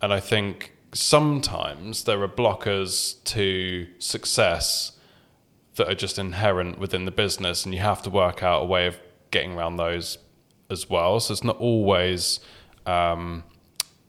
And 0.01 0.13
I 0.13 0.19
think 0.19 0.73
sometimes 0.93 2.05
there 2.05 2.21
are 2.21 2.27
blockers 2.27 3.23
to 3.25 3.87
success 3.99 4.93
that 5.75 5.87
are 5.87 5.95
just 5.95 6.17
inherent 6.17 6.79
within 6.79 7.05
the 7.05 7.11
business, 7.11 7.65
and 7.65 7.73
you 7.73 7.81
have 7.81 8.01
to 8.03 8.09
work 8.09 8.41
out 8.41 8.63
a 8.63 8.65
way 8.65 8.87
of 8.87 8.99
getting 9.31 9.53
around 9.53 9.75
those 9.77 10.17
as 10.69 10.89
well. 10.89 11.19
So 11.19 11.33
it's 11.33 11.43
not 11.43 11.57
always. 11.57 12.39
Um, 12.85 13.43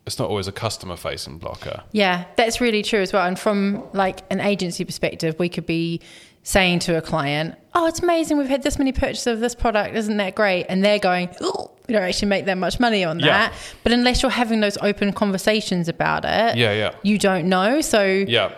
it's 0.08 0.18
not 0.18 0.28
always 0.28 0.48
a 0.48 0.52
customer 0.52 0.96
facing 0.96 1.38
blocker. 1.38 1.82
Yeah, 1.92 2.24
that's 2.36 2.60
really 2.60 2.82
true 2.82 3.00
as 3.02 3.12
well. 3.12 3.24
And 3.26 3.38
from 3.38 3.84
like 3.92 4.20
an 4.30 4.40
agency 4.40 4.84
perspective, 4.84 5.36
we 5.38 5.48
could 5.48 5.66
be 5.66 6.00
saying 6.42 6.78
to 6.80 6.96
a 6.96 7.02
client, 7.02 7.54
"Oh, 7.74 7.86
it's 7.86 8.00
amazing. 8.00 8.38
We've 8.38 8.48
had 8.48 8.62
this 8.62 8.78
many 8.78 8.90
purchases 8.90 9.26
of 9.26 9.40
this 9.40 9.54
product. 9.54 9.94
Isn't 9.94 10.16
that 10.16 10.34
great?" 10.34 10.64
And 10.70 10.82
they're 10.84 10.98
going, 10.98 11.28
"Oh, 11.42 11.70
we 11.86 11.92
don't 11.92 12.02
actually 12.02 12.28
make 12.28 12.46
that 12.46 12.56
much 12.56 12.80
money 12.80 13.04
on 13.04 13.20
Yeah. 13.20 13.26
that." 13.26 13.52
But 13.84 13.92
unless 13.92 14.22
you're 14.22 14.30
having 14.30 14.60
those 14.60 14.78
open 14.78 15.12
conversations 15.12 15.88
about 15.88 16.24
it, 16.24 16.56
Yeah, 16.56 16.72
yeah. 16.72 16.92
you 17.02 17.18
don't 17.18 17.46
know. 17.50 17.82
So 17.82 18.02
Yeah. 18.26 18.52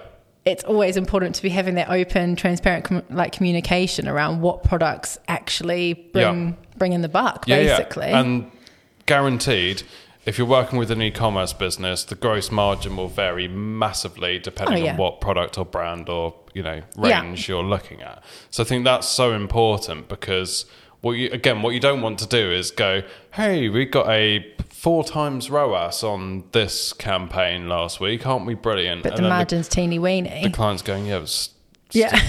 it's 0.44 0.62
always 0.62 0.96
important 0.96 1.34
to 1.34 1.42
be 1.42 1.48
having 1.48 1.74
that 1.74 1.90
open, 1.90 2.36
transparent, 2.36 2.84
com- 2.84 3.02
like 3.10 3.32
communication 3.32 4.06
around 4.06 4.40
what 4.40 4.62
products 4.62 5.18
actually 5.26 5.94
bring 6.12 6.46
Yeah. 6.50 6.52
bring 6.78 6.92
in 6.92 7.02
the 7.02 7.08
buck, 7.08 7.44
Yeah, 7.48 7.56
yeah. 7.58 7.76
basically. 7.76 8.06
And 8.06 8.50
guaranteed, 9.06 9.82
if 10.26 10.36
you're 10.38 10.46
working 10.46 10.78
with 10.78 10.90
an 10.90 11.00
e-commerce 11.00 11.52
business, 11.52 12.04
the 12.04 12.14
gross 12.14 12.50
margin 12.50 12.96
will 12.96 13.08
vary 13.08 13.48
massively 13.48 14.38
depending 14.38 14.82
Oh, 14.82 14.84
yeah. 14.84 14.92
on 14.92 14.96
what 14.98 15.20
product 15.20 15.56
or 15.58 15.64
brand 15.64 16.08
or 16.08 16.34
you 16.54 16.62
know 16.62 16.82
Yeah. 17.02 17.22
range 17.22 17.48
you're 17.48 17.62
looking 17.64 18.02
at. 18.02 18.22
So 18.50 18.62
I 18.62 18.66
think 18.66 18.84
that's 18.84 19.08
so 19.08 19.32
important 19.32 20.08
because 20.08 20.66
what 21.00 21.12
you 21.12 21.30
again 21.32 21.62
what 21.62 21.70
you 21.70 21.80
don't 21.80 22.02
want 22.02 22.18
to 22.18 22.26
do 22.26 22.50
is 22.52 22.70
go, 22.70 23.02
hey, 23.32 23.68
we 23.70 23.86
got 23.86 24.08
a 24.08 24.46
four 24.68 25.04
times 25.04 25.50
ROAS 25.50 26.02
on 26.02 26.44
this 26.52 26.92
campaign 26.92 27.68
last 27.68 28.00
week, 28.00 28.26
aren't 28.26 28.46
we 28.46 28.54
brilliant? 28.54 29.02
but 29.02 29.10
the 29.10 29.16
And 29.16 29.24
then 29.24 29.30
margin's 29.30 29.68
teeny 29.68 29.98
weeny. 29.98 30.42
the 30.44 30.50
client's 30.50 30.82
going, 30.82 31.06
yeah, 31.06 31.18
it's 31.20 31.50
yeah, 31.92 32.20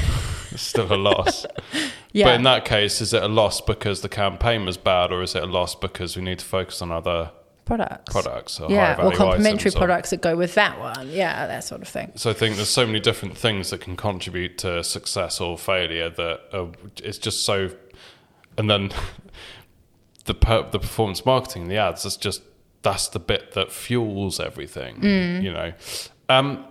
it's 0.51 0.63
still 0.63 0.91
a 0.91 0.95
loss. 0.95 1.45
yeah. 2.13 2.25
But 2.25 2.35
in 2.35 2.43
that 2.43 2.65
case, 2.65 2.99
is 3.01 3.13
it 3.13 3.21
a 3.21 3.27
loss 3.27 3.61
because 3.61 4.01
the 4.01 4.09
campaign 4.09 4.65
was 4.65 4.77
bad, 4.77 5.11
or 5.11 5.21
is 5.21 5.35
it 5.35 5.43
a 5.43 5.45
loss 5.45 5.75
because 5.75 6.15
we 6.17 6.23
need 6.23 6.39
to 6.39 6.45
focus 6.45 6.81
on 6.81 6.91
other 6.91 7.31
products. 7.65 8.11
products 8.11 8.59
or 8.59 8.71
Yeah, 8.71 8.95
or 9.01 9.11
complementary 9.11 9.69
or- 9.71 9.77
products 9.77 10.09
that 10.09 10.21
go 10.21 10.35
with 10.35 10.55
that 10.55 10.79
one. 10.79 11.09
Yeah, 11.09 11.47
that 11.47 11.63
sort 11.63 11.81
of 11.81 11.87
thing. 11.87 12.11
So 12.15 12.29
I 12.29 12.33
think 12.33 12.55
there's 12.55 12.69
so 12.69 12.85
many 12.85 12.99
different 12.99 13.37
things 13.37 13.69
that 13.69 13.81
can 13.81 13.95
contribute 13.95 14.57
to 14.59 14.83
success 14.83 15.39
or 15.39 15.57
failure 15.57 16.09
that 16.09 16.41
it's 17.03 17.17
just 17.17 17.43
so. 17.45 17.71
And 18.57 18.69
then 18.69 18.91
the 20.25 20.33
per, 20.33 20.69
the 20.69 20.79
performance 20.79 21.25
marketing, 21.25 21.67
the 21.67 21.77
ads, 21.77 22.03
that's 22.03 22.17
just 22.17 22.41
that's 22.81 23.07
the 23.07 23.19
bit 23.19 23.51
that 23.53 23.71
fuels 23.71 24.39
everything. 24.39 24.99
Mm. 25.01 25.43
You 25.43 25.53
know. 25.53 25.73
Um, 26.29 26.65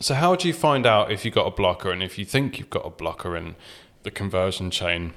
so 0.00 0.14
how 0.14 0.34
do 0.34 0.48
you 0.48 0.54
find 0.54 0.86
out 0.86 1.12
if 1.12 1.24
you 1.24 1.30
got 1.30 1.46
a 1.46 1.50
blocker, 1.50 1.90
and 1.90 2.02
if 2.02 2.18
you 2.18 2.24
think 2.24 2.58
you've 2.58 2.70
got 2.70 2.84
a 2.86 2.90
blocker 2.90 3.36
in 3.36 3.54
the 4.02 4.10
conversion 4.10 4.70
chain? 4.70 5.12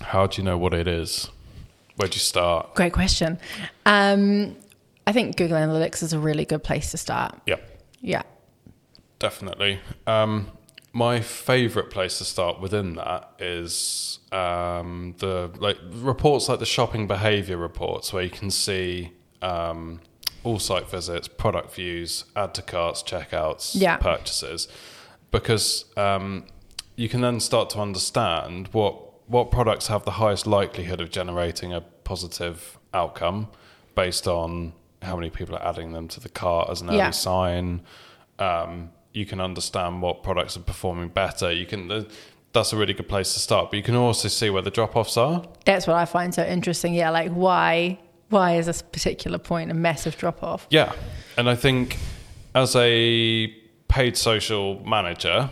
How 0.00 0.28
do 0.28 0.40
you 0.40 0.44
know 0.44 0.56
what 0.56 0.74
it 0.74 0.86
is? 0.86 1.30
Where'd 1.98 2.14
you 2.14 2.20
start? 2.20 2.74
Great 2.76 2.92
question. 2.92 3.38
Um, 3.84 4.56
I 5.06 5.12
think 5.12 5.36
Google 5.36 5.56
Analytics 5.56 6.02
is 6.02 6.12
a 6.12 6.18
really 6.18 6.44
good 6.44 6.62
place 6.62 6.92
to 6.92 6.96
start. 6.96 7.38
Yeah. 7.44 7.56
Yeah. 8.00 8.22
Definitely. 9.18 9.80
Um, 10.06 10.48
my 10.92 11.20
favorite 11.20 11.90
place 11.90 12.18
to 12.18 12.24
start 12.24 12.60
within 12.60 12.94
that 12.94 13.32
is 13.40 14.20
um, 14.30 15.16
the 15.18 15.50
like 15.58 15.76
reports 15.90 16.48
like 16.48 16.60
the 16.60 16.66
shopping 16.66 17.08
behavior 17.08 17.56
reports, 17.56 18.12
where 18.12 18.22
you 18.22 18.30
can 18.30 18.50
see 18.50 19.10
um, 19.42 20.00
all 20.44 20.60
site 20.60 20.88
visits, 20.88 21.26
product 21.26 21.74
views, 21.74 22.24
add 22.36 22.54
to 22.54 22.62
carts, 22.62 23.02
checkouts, 23.02 23.72
Yeah. 23.74 23.96
purchases, 23.96 24.68
because 25.32 25.84
um, 25.96 26.44
you 26.94 27.08
can 27.08 27.20
then 27.22 27.40
start 27.40 27.70
to 27.70 27.80
understand 27.80 28.68
what 28.68 29.02
what 29.28 29.50
products 29.50 29.86
have 29.88 30.04
the 30.04 30.12
highest 30.12 30.46
likelihood 30.46 31.00
of 31.00 31.10
generating 31.10 31.72
a 31.72 31.80
positive 31.80 32.78
outcome 32.94 33.48
based 33.94 34.26
on 34.26 34.72
how 35.02 35.14
many 35.16 35.30
people 35.30 35.54
are 35.54 35.64
adding 35.64 35.92
them 35.92 36.08
to 36.08 36.20
the 36.20 36.28
cart 36.28 36.68
as 36.70 36.80
an 36.80 36.88
Yeah. 36.92 37.04
early 37.04 37.12
sign. 37.12 37.82
Um, 38.38 38.90
you 39.12 39.26
can 39.26 39.40
understand 39.40 40.02
what 40.02 40.22
products 40.22 40.56
are 40.56 40.60
performing 40.60 41.08
better. 41.08 41.52
You 41.52 41.66
can. 41.66 41.90
Uh, 41.90 42.04
that's 42.52 42.72
a 42.72 42.76
really 42.76 42.94
good 42.94 43.08
place 43.08 43.34
to 43.34 43.40
start. 43.40 43.70
But 43.70 43.76
you 43.76 43.82
can 43.82 43.94
also 43.94 44.28
see 44.28 44.48
where 44.50 44.62
the 44.62 44.70
drop 44.70 44.96
offs 44.96 45.16
are. 45.16 45.42
That's 45.64 45.86
what 45.86 45.96
I 45.96 46.04
find 46.06 46.34
so 46.34 46.44
interesting. 46.44 46.94
Yeah, 46.94 47.10
like 47.10 47.30
why 47.32 47.98
why 48.30 48.56
is 48.56 48.66
this 48.66 48.82
particular 48.82 49.38
point 49.38 49.70
a 49.70 49.74
massive 49.74 50.16
drop 50.16 50.42
off? 50.42 50.66
Yeah, 50.70 50.92
and 51.36 51.48
I 51.48 51.54
think 51.54 51.96
as 52.54 52.74
a 52.76 53.48
paid 53.88 54.16
social 54.16 54.80
manager, 54.86 55.50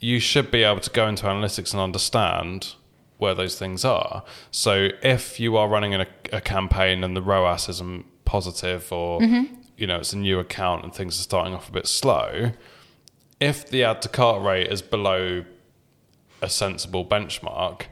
you 0.00 0.18
should 0.20 0.50
be 0.50 0.62
able 0.62 0.80
to 0.80 0.90
go 0.90 1.06
into 1.08 1.24
analytics 1.26 1.72
and 1.72 1.80
understand 1.80 2.74
where 3.20 3.34
those 3.34 3.58
things 3.58 3.84
are. 3.84 4.24
So 4.50 4.88
if 5.02 5.38
you 5.38 5.56
are 5.56 5.68
running 5.68 5.92
in 5.92 6.00
a, 6.00 6.06
a 6.32 6.40
campaign 6.40 7.04
and 7.04 7.16
the 7.16 7.22
ROAS 7.22 7.68
isn't 7.68 8.06
positive, 8.24 8.92
or 8.92 9.22
you 9.76 9.86
know 9.86 9.98
it's 9.98 10.12
a 10.12 10.18
new 10.18 10.38
account 10.38 10.84
and 10.84 10.94
things 10.94 11.18
are 11.18 11.22
starting 11.22 11.54
off 11.54 11.68
a 11.68 11.72
bit 11.72 11.86
slow, 11.86 12.52
if 13.40 13.68
the 13.68 13.84
add 13.84 14.02
to 14.02 14.08
cart 14.08 14.42
rate 14.42 14.68
is 14.68 14.82
below 14.82 15.44
a 16.42 16.48
sensible 16.48 17.04
benchmark, 17.04 17.82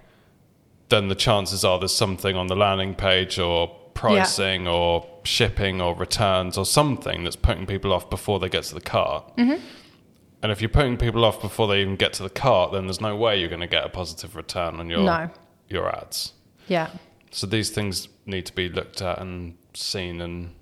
then 0.89 1.09
the 1.09 1.15
chances 1.15 1.65
are 1.65 1.79
there's 1.79 1.95
something 1.95 2.37
on 2.37 2.47
the 2.47 2.57
landing 2.57 2.95
page 2.95 3.39
or 3.39 3.69
pricing 3.95 4.67
or 4.69 5.07
shipping 5.25 5.81
or 5.81 5.95
returns 5.95 6.57
or 6.57 6.65
something 6.65 7.25
that's 7.25 7.37
putting 7.37 7.67
people 7.67 7.93
off 7.93 8.09
before 8.09 8.39
they 8.39 8.49
get 8.49 8.63
to 8.65 8.75
the 8.75 8.81
cart. 8.81 9.25
Mm-hmm. 9.37 9.63
And 10.43 10.53
if 10.53 10.61
you're 10.61 10.69
putting 10.69 10.97
people 10.97 11.25
off 11.25 11.41
before 11.43 11.67
they 11.69 11.81
even 11.81 11.97
get 11.97 12.13
to 12.15 12.23
the 12.23 12.31
cart, 12.31 12.73
then 12.73 12.87
there's 12.87 13.01
no 13.01 13.17
way 13.17 13.41
you're 13.41 13.49
going 13.49 13.61
to 13.61 13.67
get 13.67 13.85
a 13.85 13.89
positive 13.89 14.37
return 14.37 14.79
on 14.81 14.89
your 14.89 15.03
No. 15.03 15.31
your 15.69 15.89
ads. 15.95 16.33
Yeah. 16.69 16.91
So 17.31 17.47
these 17.47 17.71
things 17.71 18.09
need 18.25 18.47
to 18.47 18.55
be 18.55 18.69
looked 18.69 19.03
at 19.03 19.19
and 19.21 19.57
seen 19.75 20.21
and 20.21 20.55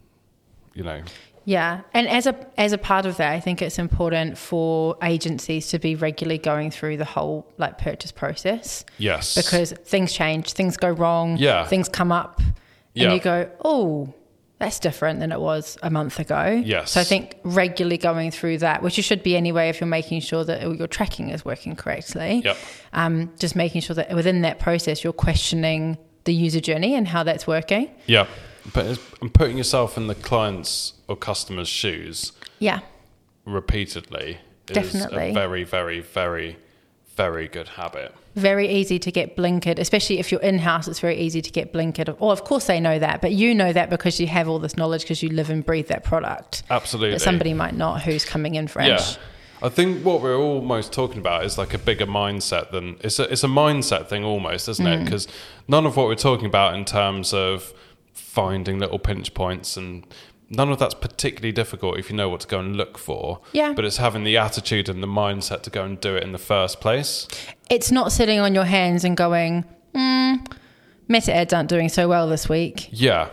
you 0.74 0.82
know 0.82 1.02
Yeah, 1.44 1.82
and 1.94 2.08
as 2.08 2.26
a 2.26 2.34
as 2.58 2.72
a 2.72 2.78
part 2.78 3.06
of 3.06 3.16
that, 3.18 3.32
I 3.32 3.40
think 3.40 3.62
it's 3.62 3.78
important 3.78 4.36
for 4.38 4.96
agencies 5.02 5.68
to 5.68 5.78
be 5.78 5.94
regularly 5.94 6.38
going 6.38 6.70
through 6.70 6.96
the 6.96 7.04
whole 7.04 7.46
like 7.58 7.78
purchase 7.78 8.12
process 8.12 8.84
yes 8.98 9.34
because 9.36 9.72
things 9.84 10.12
change, 10.12 10.52
things 10.54 10.76
go 10.76 10.90
wrong, 10.90 11.36
Yeah. 11.38 11.64
things 11.66 11.88
come 11.88 12.10
up, 12.12 12.40
and 12.40 12.54
Yeah. 12.94 13.12
you 13.14 13.20
go, 13.20 13.48
oh, 13.64 14.12
that's 14.58 14.78
different 14.78 15.20
than 15.20 15.32
it 15.32 15.40
was 15.40 15.76
a 15.82 15.90
month 15.90 16.18
ago. 16.18 16.62
Yes. 16.64 16.92
So 16.92 17.00
I 17.00 17.04
think 17.04 17.36
regularly 17.44 17.98
going 17.98 18.30
through 18.30 18.58
that, 18.58 18.82
which 18.82 18.96
you 18.96 19.02
should 19.02 19.22
be 19.22 19.36
anyway, 19.36 19.68
if 19.68 19.80
you're 19.80 19.86
making 19.86 20.20
sure 20.20 20.44
that 20.44 20.62
your 20.78 20.86
tracking 20.86 21.28
is 21.28 21.44
working 21.44 21.76
correctly. 21.76 22.40
Yep. 22.44 22.56
Um, 22.94 23.32
just 23.38 23.54
making 23.54 23.82
sure 23.82 23.94
that 23.94 24.14
within 24.14 24.40
that 24.42 24.58
process, 24.58 25.04
you're 25.04 25.12
questioning 25.12 25.98
the 26.24 26.32
user 26.34 26.60
journey 26.60 26.94
and 26.94 27.06
how 27.06 27.22
that's 27.22 27.46
working. 27.46 27.90
yeah 28.06 28.26
but 28.74 28.98
and 29.20 29.32
putting 29.32 29.56
yourself 29.56 29.96
in 29.96 30.08
the 30.08 30.14
client's 30.16 30.94
or 31.06 31.14
customer's 31.16 31.68
shoes 31.68 32.32
Yeah. 32.58 32.80
repeatedly 33.44 34.38
is 34.68 34.74
Definitely. 34.74 35.30
a 35.30 35.32
very 35.32 35.62
very 35.64 36.00
very 36.00 36.56
very 37.16 37.48
good 37.48 37.68
habit 37.68 38.14
very 38.36 38.68
easy 38.68 38.98
to 38.98 39.10
get 39.10 39.34
blinkered, 39.34 39.78
especially 39.78 40.18
if 40.18 40.30
you're 40.30 40.42
in 40.42 40.58
house. 40.58 40.86
It's 40.86 41.00
very 41.00 41.16
easy 41.16 41.40
to 41.40 41.50
get 41.50 41.72
blinkered. 41.72 42.14
Or, 42.20 42.32
of 42.32 42.44
course, 42.44 42.66
they 42.66 42.78
know 42.78 42.98
that, 42.98 43.22
but 43.22 43.32
you 43.32 43.54
know 43.54 43.72
that 43.72 43.88
because 43.88 44.20
you 44.20 44.26
have 44.26 44.46
all 44.46 44.58
this 44.58 44.76
knowledge 44.76 45.02
because 45.02 45.22
you 45.22 45.30
live 45.30 45.48
and 45.48 45.64
breathe 45.64 45.88
that 45.88 46.04
product. 46.04 46.62
absolutely 46.68 47.14
But 47.14 47.22
somebody 47.22 47.54
might 47.54 47.74
not 47.74 48.02
who's 48.02 48.26
coming 48.26 48.54
in 48.54 48.68
fresh. 48.68 49.16
Yeah. 49.16 49.22
I 49.62 49.70
think 49.70 50.04
what 50.04 50.20
we're 50.20 50.36
almost 50.36 50.92
talking 50.92 51.16
about 51.16 51.46
is 51.46 51.56
like 51.56 51.72
a 51.72 51.78
bigger 51.78 52.04
mindset 52.06 52.72
than 52.72 52.98
it's 53.00 53.18
a, 53.18 53.32
it's 53.32 53.42
a 53.42 53.48
mindset 53.48 54.06
thing 54.08 54.22
almost, 54.22 54.68
isn't 54.68 54.84
Mm. 54.84 55.00
it? 55.00 55.04
Because 55.04 55.26
none 55.66 55.86
of 55.86 55.96
what 55.96 56.06
we're 56.06 56.14
talking 56.14 56.44
about 56.44 56.74
in 56.74 56.84
terms 56.84 57.32
of 57.32 57.72
finding 58.12 58.78
little 58.78 58.98
pinch 58.98 59.32
points 59.32 59.78
and 59.78 60.04
none 60.48 60.70
of 60.70 60.78
that's 60.78 60.94
particularly 60.94 61.52
difficult 61.52 61.98
if 61.98 62.10
you 62.10 62.16
know 62.16 62.28
what 62.28 62.40
to 62.40 62.46
go 62.46 62.60
and 62.60 62.76
look 62.76 62.98
for. 62.98 63.40
Yeah. 63.52 63.72
But 63.74 63.84
it's 63.84 63.96
having 63.96 64.24
the 64.24 64.36
attitude 64.36 64.88
and 64.88 65.02
the 65.02 65.06
mindset 65.08 65.62
to 65.62 65.70
go 65.70 65.84
and 65.84 66.00
do 66.00 66.16
it 66.16 66.22
in 66.22 66.32
the 66.32 66.38
first 66.38 66.80
place. 66.80 67.26
It's 67.70 67.90
not 67.90 68.12
sitting 68.12 68.38
on 68.38 68.54
your 68.54 68.64
hands 68.64 69.04
and 69.04 69.16
going, 69.16 69.64
hmm, 69.94 70.34
meta 71.08 71.34
ads 71.34 71.52
aren't 71.52 71.68
doing 71.68 71.88
so 71.88 72.08
well 72.08 72.28
this 72.28 72.48
week. 72.48 72.88
Yeah. 72.92 73.28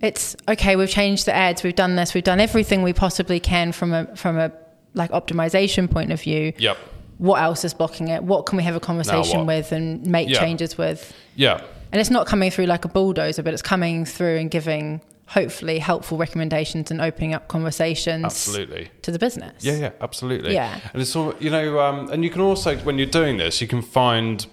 It's 0.00 0.34
okay. 0.48 0.76
We've 0.76 0.88
changed 0.88 1.26
the 1.26 1.34
ads. 1.34 1.62
We've 1.62 1.74
done 1.74 1.94
this. 1.96 2.14
We've 2.14 2.24
done 2.24 2.40
everything 2.40 2.82
we 2.82 2.92
possibly 2.94 3.38
can 3.38 3.70
from 3.72 3.92
a 3.92 4.16
from 4.16 4.38
a 4.38 4.50
like 4.94 5.10
optimization 5.10 5.90
point 5.90 6.10
of 6.10 6.20
view. 6.20 6.52
Yep. 6.58 6.78
What 7.18 7.42
else 7.42 7.66
is 7.66 7.74
blocking 7.74 8.08
it? 8.08 8.24
What 8.24 8.46
can 8.46 8.56
we 8.56 8.62
have 8.62 8.74
a 8.74 8.80
conversation 8.80 9.44
with 9.44 9.72
and 9.72 10.04
make 10.06 10.30
Yeah. 10.30 10.38
changes 10.40 10.78
with? 10.78 11.12
Yeah. 11.36 11.60
And 11.92 12.00
it's 12.00 12.08
not 12.08 12.26
coming 12.26 12.50
through 12.50 12.64
like 12.64 12.86
a 12.86 12.88
bulldozer, 12.88 13.42
but 13.42 13.52
it's 13.52 13.62
coming 13.62 14.06
through 14.06 14.38
and 14.38 14.50
giving 14.50 15.02
hopefully 15.30 15.78
helpful 15.78 16.18
recommendations 16.18 16.90
and 16.90 17.00
opening 17.00 17.32
up 17.34 17.46
conversations 17.46 18.24
Absolutely. 18.24 18.90
to 19.02 19.12
the 19.12 19.18
business. 19.18 19.64
Yeah, 19.64 19.76
yeah, 19.76 19.90
absolutely. 20.00 20.54
Yeah. 20.54 20.80
and 20.92 21.00
it's 21.00 21.14
all 21.14 21.34
you 21.38 21.50
know, 21.50 21.78
um, 21.80 22.10
and 22.10 22.24
you 22.24 22.30
can 22.30 22.40
also 22.40 22.76
when 22.78 22.98
you're 22.98 23.06
doing 23.06 23.36
this, 23.36 23.60
you 23.60 23.68
can 23.68 23.80
find 23.82 24.46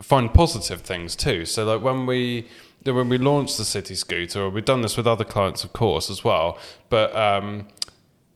find 0.00 0.32
positive 0.32 0.80
things 0.82 1.16
too. 1.16 1.44
So 1.44 1.64
like 1.64 1.82
when 1.82 2.06
we 2.06 2.48
when 2.84 3.08
we 3.08 3.18
launched 3.18 3.58
the 3.58 3.64
City 3.64 3.94
Scooter, 3.94 4.42
or 4.42 4.50
we've 4.50 4.64
done 4.64 4.80
this 4.82 4.96
with 4.96 5.06
other 5.06 5.24
clients, 5.24 5.64
of 5.64 5.72
course, 5.72 6.08
as 6.08 6.22
well. 6.24 6.56
But 6.88 7.14
um, 7.16 7.68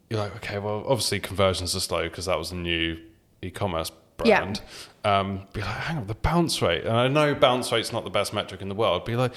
you're 0.08 0.18
like, 0.18 0.34
okay, 0.36 0.58
well, 0.58 0.84
obviously 0.88 1.20
conversions 1.20 1.74
are 1.76 1.80
slow 1.80 2.02
because 2.04 2.26
that 2.26 2.36
was 2.36 2.50
a 2.50 2.56
new 2.56 2.98
e-commerce 3.42 3.92
Yeah. 4.24 4.40
brand. 4.40 4.60
Um, 5.04 5.46
be 5.54 5.60
like, 5.60 5.70
hang 5.70 5.98
on, 5.98 6.06
the 6.08 6.14
bounce 6.14 6.60
rate, 6.60 6.84
and 6.84 6.94
I 6.96 7.08
know 7.08 7.34
bounce 7.34 7.70
rate's 7.72 7.92
not 7.92 8.04
the 8.04 8.10
best 8.10 8.34
metric 8.34 8.60
in 8.60 8.68
the 8.68 8.74
world. 8.74 9.04
Be 9.06 9.16
like. 9.16 9.32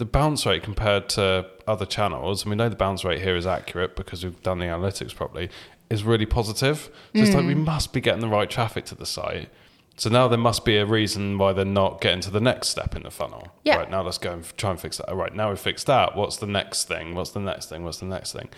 The 0.00 0.06
bounce 0.06 0.46
rate 0.46 0.62
compared 0.62 1.10
to 1.10 1.44
other 1.66 1.84
channels, 1.84 2.42
and 2.42 2.48
we 2.48 2.56
know 2.56 2.70
the 2.70 2.74
bounce 2.74 3.04
rate 3.04 3.20
here 3.20 3.36
is 3.36 3.46
accurate 3.46 3.96
because 3.96 4.24
we've 4.24 4.42
done 4.42 4.58
the 4.58 4.64
analytics 4.64 5.14
properly, 5.14 5.50
is 5.90 6.04
really 6.04 6.24
positive. 6.24 6.88
So 7.14 7.20
it's 7.20 7.34
like 7.34 7.44
we 7.44 7.52
hmm. 7.52 7.64
must 7.64 7.92
be 7.92 8.00
getting 8.00 8.22
the 8.22 8.28
right 8.28 8.48
traffic 8.48 8.86
to 8.86 8.94
the 8.94 9.04
site. 9.04 9.50
So 9.98 10.08
now 10.08 10.26
there 10.26 10.38
must 10.38 10.64
be 10.64 10.78
a 10.78 10.86
reason 10.86 11.36
why 11.36 11.52
they're 11.52 11.66
not 11.66 12.00
getting 12.00 12.22
to 12.22 12.30
the 12.30 12.40
next 12.40 12.68
step 12.68 12.96
in 12.96 13.02
the 13.02 13.10
funnel. 13.10 13.48
Yeah. 13.62 13.76
Right 13.76 13.90
now, 13.90 14.00
let's 14.00 14.16
go 14.16 14.32
and 14.32 14.42
f- 14.42 14.56
try 14.56 14.70
and 14.70 14.80
fix 14.80 14.96
that. 14.96 15.10
All 15.10 15.16
right, 15.16 15.34
now 15.36 15.50
we've 15.50 15.60
fixed 15.60 15.86
that. 15.88 16.16
What's 16.16 16.38
the 16.38 16.46
next 16.46 16.88
thing? 16.88 17.14
What's 17.14 17.32
the 17.32 17.40
next 17.40 17.68
thing? 17.68 17.84
What's 17.84 17.98
the 17.98 18.06
next 18.06 18.32
thing? 18.32 18.48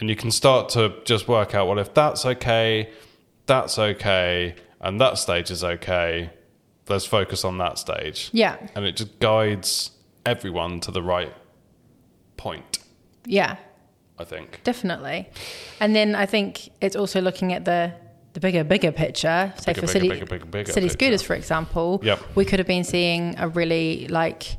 And 0.00 0.10
you 0.10 0.16
can 0.16 0.30
start 0.30 0.68
to 0.70 0.96
just 1.06 1.28
work 1.28 1.54
out 1.54 1.66
well, 1.66 1.78
if 1.78 1.94
that's 1.94 2.26
okay, 2.26 2.90
that's 3.46 3.78
okay 3.78 4.54
and 4.82 5.00
that 5.00 5.16
stage 5.16 5.50
is 5.50 5.64
okay. 5.64 6.28
Let's 6.90 7.06
focus 7.06 7.42
on 7.42 7.56
that 7.56 7.78
stage. 7.78 8.28
Yeah. 8.34 8.58
And 8.74 8.84
it 8.84 8.96
just 8.96 9.18
guides 9.18 9.92
everyone 10.26 10.80
to 10.80 10.90
the 10.90 11.02
right 11.02 11.32
point, 12.36 12.78
Yeah. 13.26 13.56
I 14.16 14.22
think. 14.22 14.60
Definitely. 14.62 15.28
And 15.80 15.94
then 15.96 16.14
I 16.14 16.24
think 16.26 16.70
it's 16.80 16.94
also 16.94 17.20
looking 17.20 17.52
at 17.52 17.64
the 17.64 17.92
the 18.34 18.40
bigger, 18.40 18.62
bigger 18.64 18.92
picture. 18.92 19.52
Say 19.56 19.72
bigger, 19.72 19.80
for 19.80 19.86
city 19.86 20.08
bigger, 20.08 20.26
bigger, 20.26 20.72
city 20.72 20.88
scooters, 20.88 21.22
for 21.22 21.34
example. 21.34 22.00
Yep. 22.02 22.20
We 22.34 22.44
could 22.44 22.58
have 22.58 22.66
been 22.66 22.84
seeing 22.84 23.34
a 23.38 23.48
really 23.48 24.06
like 24.08 24.56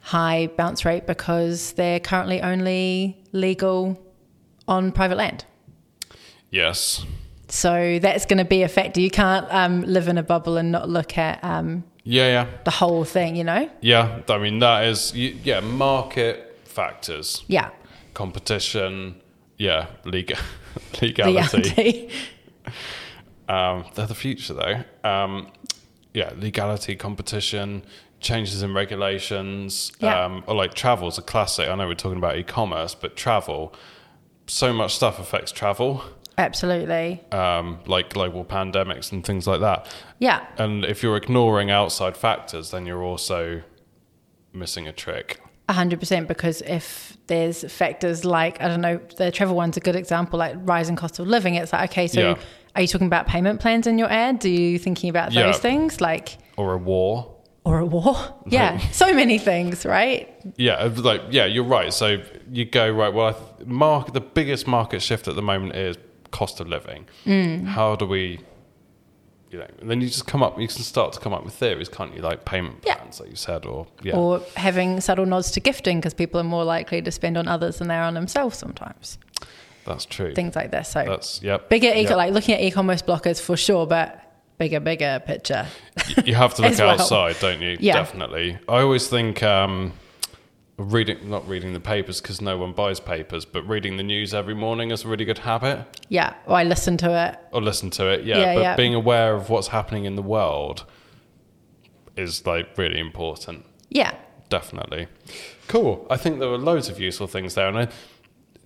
high 0.00 0.48
bounce 0.56 0.84
rate 0.84 1.06
because 1.06 1.72
they're 1.72 2.00
currently 2.00 2.40
only 2.40 3.22
legal 3.32 4.00
on 4.66 4.92
private 4.92 5.16
land. 5.16 5.44
Yes. 6.50 7.04
So 7.48 7.98
that's 8.00 8.26
going 8.26 8.38
to 8.38 8.44
be 8.44 8.62
a 8.62 8.68
factor. 8.68 9.00
You 9.00 9.10
can't 9.10 9.46
um, 9.50 9.82
live 9.82 10.08
in 10.08 10.18
a 10.18 10.22
bubble 10.22 10.56
and 10.56 10.70
not 10.70 10.88
look 10.88 11.18
at 11.18 11.42
um, 11.44 11.84
Yeah, 12.10 12.26
yeah. 12.26 12.46
the 12.64 12.70
whole 12.72 13.04
thing. 13.04 13.36
You 13.36 13.44
know? 13.44 13.70
Yeah, 13.80 14.20
I 14.28 14.38
mean 14.38 14.58
that 14.58 14.84
is 14.84 15.14
yeah, 15.14 15.60
market 15.60 16.58
factors, 16.64 17.44
Yeah. 17.48 17.70
competition, 18.14 19.20
yeah, 19.58 19.86
legal 20.04 20.38
legality. 21.02 21.56
Legality. 21.58 22.10
Um, 23.48 23.84
they're 23.94 24.06
the 24.06 24.14
future, 24.14 24.54
though. 24.54 25.08
Um, 25.08 25.48
yeah, 26.14 26.30
legality, 26.36 26.94
competition, 26.94 27.82
changes 28.20 28.62
in 28.62 28.74
regulations, 28.74 29.90
Yeah. 29.98 30.24
um, 30.24 30.44
or 30.46 30.54
like 30.54 30.74
travel's 30.74 31.18
a 31.18 31.22
classic. 31.22 31.68
I 31.68 31.74
know 31.74 31.88
we're 31.88 31.94
talking 31.94 32.18
about 32.18 32.36
e-commerce, 32.36 32.94
but 32.94 33.16
travel, 33.16 33.74
so 34.46 34.72
much 34.72 34.94
stuff 34.94 35.18
affects 35.18 35.50
travel, 35.50 36.04
Absolutely. 36.40 37.22
um, 37.32 37.78
like 37.86 38.10
global 38.12 38.44
pandemics 38.44 39.12
and 39.12 39.24
things 39.24 39.46
like 39.46 39.60
that. 39.60 39.86
Yeah. 40.18 40.44
And 40.58 40.84
if 40.84 41.02
you're 41.02 41.16
ignoring 41.16 41.70
outside 41.70 42.16
factors, 42.16 42.70
then 42.70 42.86
you're 42.86 43.02
also 43.02 43.62
missing 44.52 44.86
a 44.88 44.92
trick. 44.92 45.40
A 45.68 45.72
hundred 45.72 46.00
percent, 46.00 46.26
because 46.26 46.62
if 46.62 47.16
there's 47.28 47.58
factors 47.72 48.24
like 48.24 48.60
I 48.60 48.66
don't 48.66 48.80
know, 48.80 48.98
the 49.16 49.30
travel 49.30 49.54
one's 49.54 49.76
a 49.76 49.80
good 49.80 49.94
example, 49.94 50.38
like 50.38 50.56
rising 50.62 50.96
cost 50.96 51.18
of 51.20 51.28
living. 51.28 51.54
It's 51.54 51.72
like 51.72 51.90
okay, 51.92 52.08
so 52.08 52.20
Yeah. 52.20 52.34
are 52.74 52.82
you 52.82 52.88
talking 52.88 53.06
about 53.06 53.28
payment 53.28 53.60
plans 53.60 53.86
in 53.86 53.96
your 53.96 54.10
ad? 54.10 54.44
Are 54.44 54.48
you 54.48 54.78
thinking 54.80 55.10
about 55.10 55.28
those 55.32 55.36
Yeah. 55.44 55.52
things, 55.52 56.00
like 56.00 56.38
Or 56.56 56.72
a 56.74 56.78
war. 56.78 57.36
or 57.64 57.78
a 57.78 57.86
war? 57.86 58.16
Yeah, 58.48 58.78
so 58.90 59.14
many 59.14 59.38
things, 59.38 59.86
right? 59.86 60.28
Yeah, 60.56 60.90
like 60.96 61.22
yeah, 61.30 61.44
you're 61.44 61.62
right. 61.78 61.92
So 61.94 62.20
you 62.50 62.64
go 62.64 62.90
right. 62.90 63.14
Well, 63.14 63.28
I 63.28 63.32
th- 63.32 63.68
mark 63.68 64.12
the 64.12 64.20
biggest 64.20 64.66
market 64.66 65.02
shift 65.02 65.28
at 65.28 65.36
the 65.36 65.42
moment 65.42 65.76
is 65.76 65.96
cost 66.30 66.60
of 66.60 66.68
living. 66.68 67.06
Mm. 67.26 67.66
How 67.66 67.96
do 67.96 68.06
we, 68.06 68.40
you 69.50 69.58
know? 69.58 69.66
And 69.80 69.90
then 69.90 70.00
you 70.00 70.08
just 70.08 70.26
come 70.26 70.42
up. 70.42 70.58
You 70.60 70.68
can 70.68 70.76
start 70.82 71.12
to 71.14 71.20
come 71.20 71.32
up 71.32 71.44
with 71.44 71.54
theories, 71.54 71.88
can't 71.88 72.14
you? 72.14 72.22
Like 72.22 72.44
payment 72.44 72.82
Yeah. 72.86 72.94
plans, 72.96 73.20
like 73.20 73.30
you 73.30 73.36
said, 73.36 73.66
or 73.66 73.86
yeah, 74.02 74.16
Or 74.16 74.40
having 74.56 75.00
subtle 75.00 75.26
nods 75.26 75.50
to 75.52 75.60
gifting 75.60 75.98
because 75.98 76.14
people 76.14 76.38
are 76.40 76.44
more 76.44 76.64
likely 76.64 77.02
to 77.02 77.10
spend 77.10 77.36
on 77.36 77.48
others 77.48 77.78
than 77.78 77.88
they 77.88 77.94
are 77.96 78.04
on 78.04 78.14
themselves 78.14 78.56
sometimes. 78.58 79.18
that's 79.84 80.04
true. 80.04 80.34
Things 80.34 80.54
like 80.54 80.70
this. 80.70 80.88
So 80.90 81.04
That's 81.04 81.42
yep. 81.42 81.68
bigger, 81.68 81.88
e- 81.88 82.02
yep. 82.02 82.10
like 82.16 82.32
looking 82.32 82.54
at 82.54 82.60
e-commerce 82.60 83.02
blockers 83.02 83.40
for 83.40 83.56
sure, 83.56 83.86
but 83.86 84.22
bigger, 84.58 84.78
bigger 84.78 85.20
picture. 85.26 85.66
you 86.24 86.34
have 86.34 86.54
to 86.54 86.62
look 86.68 86.78
well. 86.78 86.90
outside, 86.90 87.36
don't 87.40 87.60
you? 87.60 87.76
Yeah. 87.80 87.94
Definitely. 87.94 88.58
I 88.68 88.82
always 88.82 89.08
think 89.08 89.42
um, 89.42 89.92
reading, 90.84 91.28
not 91.28 91.46
reading 91.48 91.72
the 91.72 91.80
papers 91.80 92.20
because 92.20 92.40
no 92.40 92.56
one 92.56 92.72
buys 92.72 93.00
papers, 93.00 93.44
but 93.44 93.62
reading 93.68 93.96
the 93.96 94.02
news 94.02 94.32
every 94.34 94.54
morning 94.54 94.90
is 94.90 95.04
a 95.04 95.08
really 95.08 95.24
good 95.24 95.38
habit. 95.38 95.84
Yeah. 96.08 96.34
Or 96.46 96.56
I 96.56 96.64
listen 96.64 96.96
to 96.98 97.28
it. 97.28 97.38
or 97.52 97.60
listen 97.60 97.90
to 97.90 98.06
it. 98.08 98.24
Yeah, 98.24 98.38
Yeah, 98.38 98.54
but 98.54 98.60
yeah. 98.60 98.76
being 98.76 98.94
aware 98.94 99.34
of 99.34 99.50
what's 99.50 99.68
happening 99.68 100.04
in 100.04 100.16
the 100.16 100.22
world 100.22 100.84
is 102.16 102.46
like 102.46 102.76
really 102.76 102.98
important. 102.98 103.64
Yeah. 103.88 104.14
Definitely. 104.48 105.06
Cool. 105.68 106.06
I 106.10 106.16
think 106.16 106.40
there 106.40 106.48
were 106.48 106.58
loads 106.58 106.88
of 106.88 106.98
useful 106.98 107.26
things 107.26 107.54
there, 107.54 107.68
and 107.68 107.78
I, 107.78 107.84
do 107.84 107.92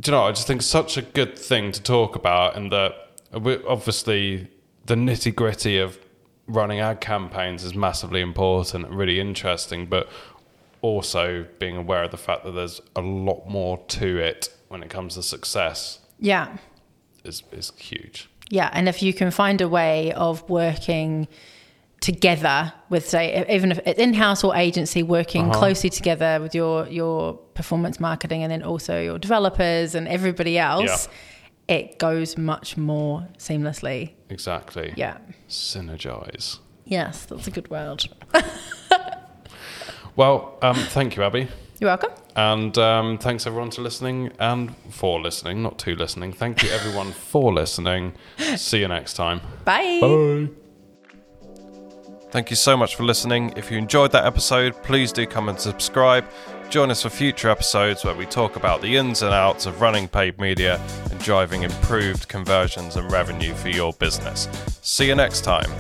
you 0.07 0.13
know, 0.13 0.25
I 0.25 0.31
just 0.33 0.47
think 0.47 0.63
such 0.63 0.97
a 0.97 1.03
good 1.03 1.39
thing 1.39 1.73
to 1.73 1.83
talk 1.83 2.17
about, 2.17 2.57
and 2.57 2.73
that 2.73 2.95
obviously 3.33 4.49
the 4.87 4.95
nitty 4.95 5.35
gritty 5.35 5.79
of 5.79 5.99
running 6.47 6.81
ad 6.81 7.01
campaigns 7.01 7.65
is 7.65 7.75
massively 7.75 8.21
important 8.21 8.85
and 8.87 8.97
really 8.97 9.21
interesting, 9.21 9.87
but 9.87 10.09
also 10.89 11.47
being 11.59 11.77
aware 11.85 12.03
of 12.05 12.11
the 12.11 12.17
fact 12.29 12.45
that 12.45 12.53
there's 12.53 12.81
a 12.95 13.01
lot 13.01 13.49
more 13.49 13.79
to 13.89 14.19
it 14.19 14.41
when 14.69 14.83
it 14.83 14.91
comes 14.91 15.15
to 15.15 15.23
success 15.23 16.01
Yeah. 16.21 16.47
is 17.25 17.43
is 17.53 17.73
huge. 17.79 18.29
Yeah, 18.51 18.69
and 18.77 18.89
if 18.89 19.03
you 19.03 19.13
can 19.15 19.31
find 19.31 19.61
a 19.63 19.69
way 19.69 20.13
of 20.13 20.35
working 20.51 21.27
together 22.01 22.73
with, 22.91 23.09
say, 23.09 23.25
even 23.49 23.73
if 23.73 23.79
it's 23.87 23.99
in-house 23.99 24.45
or 24.45 24.55
agency, 24.55 25.03
working 25.03 25.45
Uh-huh. 25.49 25.59
closely 25.59 25.91
together 25.91 26.39
with 26.43 26.55
your 26.55 26.87
your 26.89 27.17
performance 27.55 27.99
marketing 27.99 28.43
and 28.45 28.51
then 28.53 28.63
also 28.63 29.01
your 29.01 29.19
developers 29.19 29.95
and 29.95 30.07
everybody 30.09 30.59
else, 30.59 31.09
it 31.67 31.99
goes 31.99 32.37
much 32.37 32.77
more 32.77 33.27
seamlessly. 33.39 34.11
Exactly. 34.29 34.93
Yeah. 34.97 35.17
Synergize. 35.49 36.59
Yes, 36.85 37.25
that's 37.25 37.47
a 37.47 37.51
good 37.51 37.69
word. 37.71 38.05
Well, 40.17 40.59
um, 40.63 40.77
thank 40.77 41.17
you, 41.17 41.23
Abby. 41.23 41.49
You're 41.81 41.91
welcome. 41.91 42.11
And 42.37 42.77
um, 42.79 43.19
thanks 43.19 43.47
everyone 43.47 43.71
to 43.71 43.81
listening 43.81 44.33
and 44.39 44.75
for 44.91 45.21
listening, 45.21 45.63
not 45.63 45.79
to 45.81 45.95
listening. 45.95 46.33
Thank 46.33 46.63
you 46.63 46.71
everyone 46.71 47.13
for 47.13 47.53
listening. 47.53 48.15
See 48.57 48.81
you 48.81 48.89
next 48.89 49.15
time. 49.15 49.41
Bye. 49.65 49.99
Bye. 50.01 50.49
Thank 52.31 52.51
you 52.51 52.57
so 52.57 52.77
much 52.77 52.97
for 52.97 53.05
listening. 53.05 53.53
If 53.57 53.71
you 53.71 53.79
enjoyed 53.79 54.11
that 54.11 54.25
episode, 54.25 54.75
please 54.83 55.13
do 55.13 55.25
come 55.25 55.49
and 55.49 55.59
subscribe. 55.59 56.25
Join 56.69 56.91
us 56.91 57.03
for 57.03 57.09
future 57.09 57.49
episodes 57.49 58.05
where 58.05 58.15
we 58.15 58.27
talk 58.27 58.57
about 58.57 58.83
the 58.83 58.97
ins 58.97 59.23
and 59.23 59.33
outs 59.33 59.67
of 59.67 59.81
running 59.81 60.09
paid 60.09 60.41
media 60.41 60.81
and 61.13 61.21
driving 61.21 61.63
improved 61.63 62.27
conversions 62.27 62.97
and 62.97 63.13
revenue 63.13 63.55
for 63.55 63.69
your 63.69 63.93
business. 63.93 64.49
See 64.83 65.07
you 65.07 65.15
next 65.15 65.43
time. 65.43 65.71